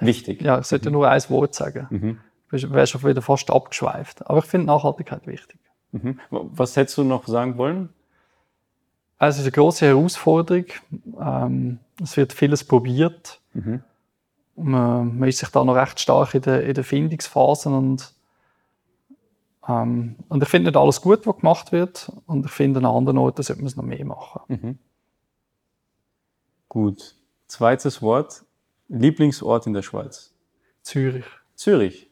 Wichtig. 0.00 0.42
Ja, 0.42 0.58
ich 0.58 0.66
sollte 0.66 0.90
mhm. 0.90 0.94
nur 0.94 1.08
ein 1.08 1.22
Wort 1.28 1.54
sagen. 1.54 1.86
Mhm. 1.90 2.20
Du 2.50 2.70
wärst 2.70 2.92
schon 2.92 3.02
wieder 3.04 3.22
fast 3.22 3.50
abgeschweift. 3.50 4.28
Aber 4.28 4.38
ich 4.38 4.44
finde 4.44 4.66
Nachhaltigkeit 4.66 5.26
wichtig. 5.26 5.58
Mhm. 5.92 6.20
Was 6.30 6.76
hättest 6.76 6.98
du 6.98 7.04
noch 7.04 7.26
sagen 7.26 7.56
wollen? 7.56 7.88
Also 9.18 9.36
es 9.36 9.46
ist 9.46 9.54
eine 9.54 9.62
große 9.62 9.86
Herausforderung. 9.86 10.66
Ähm, 11.20 11.78
es 12.02 12.16
wird 12.16 12.32
vieles 12.32 12.64
probiert. 12.64 13.40
Mhm. 13.52 13.82
Man, 14.56 15.18
man, 15.18 15.28
ist 15.28 15.38
sich 15.38 15.48
da 15.48 15.64
noch 15.64 15.74
recht 15.74 15.98
stark 15.98 16.34
in 16.34 16.42
der, 16.42 16.62
in 16.64 16.74
der 16.74 16.84
Findungsphase 16.84 17.68
und, 17.70 18.12
ähm, 19.68 20.16
und 20.28 20.42
ich 20.42 20.48
finde 20.48 20.70
nicht 20.70 20.76
alles 20.76 21.00
gut, 21.00 21.26
was 21.26 21.36
gemacht 21.36 21.72
wird 21.72 22.12
und 22.26 22.46
ich 22.46 22.52
finde 22.52 22.78
an 22.78 22.86
anderen 22.86 23.18
Orten 23.18 23.42
sollte 23.42 23.62
man 23.62 23.66
es 23.66 23.76
noch 23.76 23.84
mehr 23.84 24.04
machen. 24.04 24.42
Mhm. 24.48 24.78
Gut. 26.68 27.16
Zweites 27.46 28.02
Wort. 28.02 28.43
Lieblingsort 28.88 29.66
in 29.66 29.72
der 29.72 29.82
Schweiz? 29.82 30.32
Zürich. 30.82 31.24
Zürich. 31.54 32.10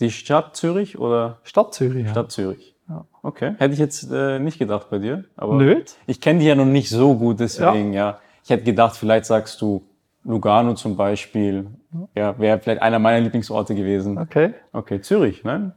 Die 0.00 0.10
Stadt 0.10 0.56
Zürich 0.56 0.98
oder? 0.98 1.38
Stadt 1.42 1.74
Zürich. 1.74 2.08
Stadt 2.08 2.26
ja. 2.26 2.28
Zürich. 2.28 2.74
Ja. 2.88 3.06
Okay, 3.22 3.54
hätte 3.58 3.74
ich 3.74 3.78
jetzt 3.78 4.10
äh, 4.10 4.38
nicht 4.38 4.58
gedacht 4.58 4.88
bei 4.90 4.98
dir. 4.98 5.24
Aber 5.36 5.54
Nicht? 5.54 5.96
Ich 6.06 6.20
kenne 6.20 6.40
die 6.40 6.46
ja 6.46 6.54
noch 6.54 6.64
nicht 6.64 6.88
so 6.88 7.14
gut, 7.16 7.38
deswegen, 7.38 7.92
ja. 7.92 8.10
ja. 8.10 8.20
Ich 8.42 8.50
hätte 8.50 8.64
gedacht, 8.64 8.96
vielleicht 8.96 9.26
sagst 9.26 9.60
du 9.60 9.84
Lugano 10.24 10.74
zum 10.74 10.96
Beispiel. 10.96 11.68
Ja, 12.14 12.38
wäre 12.38 12.58
vielleicht 12.58 12.82
einer 12.82 12.98
meiner 12.98 13.20
Lieblingsorte 13.20 13.74
gewesen. 13.74 14.18
Okay. 14.18 14.54
Okay, 14.72 15.00
Zürich, 15.00 15.44
nein? 15.44 15.72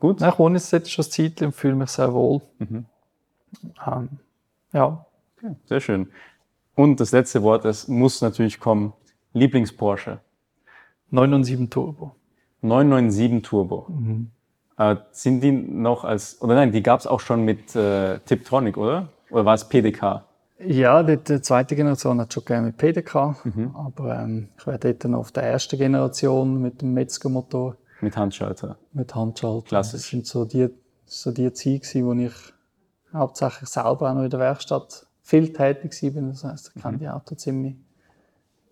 Gut. 0.00 0.20
ich 0.20 0.38
wohne 0.38 0.58
jetzt 0.58 0.90
schon 0.90 1.04
Zeit 1.04 1.40
und 1.42 1.52
fühle 1.54 1.74
mich 1.74 1.90
sehr 1.90 2.12
wohl. 2.12 2.42
Mhm. 2.58 2.86
Ähm, 3.86 4.08
ja. 4.72 5.06
Okay, 5.36 5.54
sehr 5.66 5.80
schön. 5.80 6.08
Und 6.74 7.00
das 7.00 7.12
letzte 7.12 7.42
Wort, 7.42 7.64
es 7.64 7.88
muss 7.88 8.20
natürlich 8.20 8.60
kommen. 8.60 8.92
Lieblings-Porsche. 9.36 10.20
997 11.10 11.70
Turbo. 11.70 12.16
997 12.62 13.42
Turbo. 13.42 13.86
Mhm. 13.88 14.30
Äh, 14.78 14.96
sind 15.12 15.40
die 15.42 15.52
noch 15.52 16.04
als, 16.04 16.40
oder 16.42 16.54
nein, 16.54 16.72
die 16.72 16.82
gab 16.82 17.00
es 17.00 17.06
auch 17.06 17.20
schon 17.20 17.44
mit 17.44 17.76
äh, 17.76 18.18
Tiptronic, 18.20 18.76
oder? 18.76 19.08
Oder 19.30 19.44
war 19.44 19.54
es 19.54 19.68
PDK? 19.68 20.24
Ja, 20.58 21.02
die, 21.02 21.18
die 21.18 21.40
zweite 21.42 21.76
Generation 21.76 22.18
hat 22.20 22.32
schon 22.32 22.44
gerne 22.44 22.68
mit 22.68 22.78
PDK, 22.78 23.36
mhm. 23.44 23.74
aber 23.74 24.20
ähm, 24.20 24.48
ich 24.58 24.66
wäre 24.66 24.78
dort 24.78 25.04
noch 25.04 25.18
auf 25.18 25.32
der 25.32 25.44
ersten 25.44 25.78
Generation 25.78 26.60
mit 26.60 26.80
dem 26.80 26.94
Metzger-Motor. 26.94 27.76
Mit 28.00 28.16
Handschalter? 28.16 28.76
Mit 28.92 29.14
Handschalter. 29.14 29.66
Klassisch. 29.66 30.00
Das 30.00 30.10
sind 30.10 30.26
so 30.26 30.44
die, 30.46 30.68
so 31.04 31.30
die 31.30 31.52
Zeit, 31.52 31.94
wo 31.96 32.12
ich 32.14 32.32
hauptsächlich 33.12 33.68
selber 33.68 34.10
auch 34.10 34.14
noch 34.14 34.24
in 34.24 34.30
der 34.30 34.40
Werkstatt 34.40 35.06
viel 35.22 35.52
tätig 35.52 35.92
war. 36.14 36.22
Das 36.22 36.44
heisst, 36.44 36.72
ich 36.74 36.82
kenne 36.82 36.96
mhm. 36.96 37.00
die 37.00 37.08
Autos 37.08 37.38
ziemlich 37.38 37.76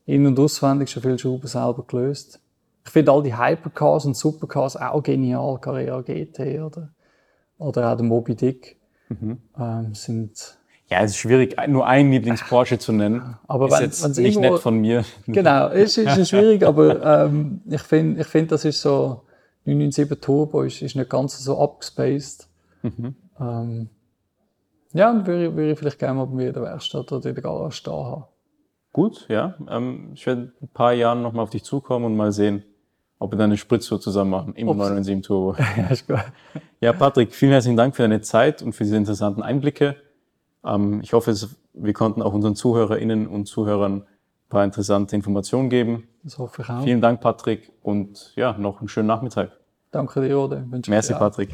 in- 0.07 0.27
und 0.27 0.39
auswendig, 0.39 0.91
schon 0.91 1.03
viele 1.03 1.19
Schrauben 1.19 1.47
selber 1.47 1.85
gelöst. 1.87 2.41
Ich 2.85 2.91
finde 2.91 3.13
all 3.13 3.23
die 3.23 3.37
Hypercars 3.37 4.05
und 4.05 4.17
Supercars 4.17 4.77
auch 4.77 5.03
genial. 5.03 5.59
Carrera 5.61 6.03
GT 6.03 6.61
oder, 6.61 6.91
oder 7.59 7.93
auch 7.93 7.97
der 7.97 8.05
Moby 8.05 8.35
Dick 8.35 8.77
mhm. 9.09 9.39
ähm, 9.59 9.95
sind 9.95 10.59
ja, 10.91 11.01
es 11.01 11.13
ist 11.13 11.17
schwierig, 11.17 11.57
nur 11.67 11.87
einen 11.87 12.13
Lieblings-Porsche 12.13 12.79
zu 12.79 12.93
nennen. 12.93 13.39
Aber 13.49 13.69
ist 13.69 13.73
wenn, 13.73 13.83
jetzt 13.85 14.19
nicht 14.19 14.37
irgendwo, 14.37 14.53
nett 14.53 14.61
von 14.61 14.79
mir. 14.79 15.05
Genau, 15.27 15.69
es 15.71 15.97
ist, 15.97 16.19
ist 16.19 16.29
schwierig, 16.29 16.63
aber 16.63 17.25
ähm, 17.25 17.63
ich 17.67 17.81
finde, 17.81 18.21
ich 18.21 18.27
find, 18.27 18.53
das 18.53 18.67
ist 18.67 18.83
so 18.83 19.23
997 19.65 20.21
Turbo 20.21 20.63
ist, 20.63 20.83
ist 20.83 20.95
nicht 20.95 21.09
ganz 21.09 21.39
so 21.39 21.59
abgespaced. 21.59 22.49
Mhm. 22.83 23.15
Ähm, 23.41 23.89
ja, 24.93 25.13
dann 25.13 25.27
würde 25.27 25.47
ich, 25.47 25.55
würde 25.55 25.73
ich 25.73 25.79
vielleicht 25.79 25.99
gerne 25.99 26.15
mal 26.15 26.27
bei 26.27 26.35
mir 26.35 26.49
in 26.49 26.53
der 26.53 26.63
Werkstatt 26.63 27.11
oder 27.11 27.29
in 27.31 27.35
der 27.35 27.43
Garage 27.43 27.77
stehen 27.77 27.93
haben. 27.95 28.25
Gut, 28.95 29.27
ja. 29.29 29.55
Ähm, 29.69 30.13
ich 30.15 30.25
werde 30.25 30.53
ein 30.63 30.69
paar 30.69 30.93
Jahren 30.93 31.21
nochmal 31.21 31.43
auf 31.43 31.51
dich 31.51 31.65
zukommen 31.65 32.05
und 32.07 32.17
mal 32.17 32.31
sehen, 32.31 32.63
ob 33.19 33.33
wir 33.33 33.39
dann 33.39 33.51
eine 33.51 33.57
Spritztour 33.57 34.01
zusammen 34.01 34.31
machen 34.31 34.55
im 34.55 34.69
997 34.69 35.27
Turbo. 35.27 35.57
ja, 35.77 35.89
ist 35.89 36.07
gut. 36.07 36.21
Ja, 36.81 36.93
Patrick, 36.93 37.35
vielen 37.35 37.51
herzlichen 37.51 37.77
Dank 37.77 37.97
für 37.97 38.03
deine 38.03 38.21
Zeit 38.21 38.63
und 38.63 38.73
für 38.73 38.85
diese 38.85 38.97
interessanten 38.97 39.43
Einblicke. 39.43 39.97
Ähm, 40.65 41.01
ich 41.03 41.13
hoffe, 41.13 41.35
wir 41.73 41.93
konnten 41.93 42.23
auch 42.23 42.33
unseren 42.33 42.55
ZuhörerInnen 42.55 43.27
und 43.27 43.47
Zuhörern 43.47 44.03
ein 44.03 44.05
paar 44.49 44.65
interessante 44.65 45.17
Informationen 45.17 45.71
geben. 45.71 46.07
Das 46.23 46.39
hoffe 46.39 46.63
ich 46.63 46.71
auch. 46.71 46.85
Vielen 46.85 47.01
Dank, 47.01 47.21
Patrick, 47.21 47.73
und 47.83 48.33
ja, 48.37 48.57
noch 48.57 48.79
einen 48.79 48.89
schönen 48.89 49.09
Nachmittag. 49.09 49.51
Danke 49.91 50.21
dir, 50.21 50.39
Ode. 50.39 50.67
Wünsche 50.71 50.89
ich 50.89 50.91
Merci. 50.91 51.15
Patrick. 51.15 51.51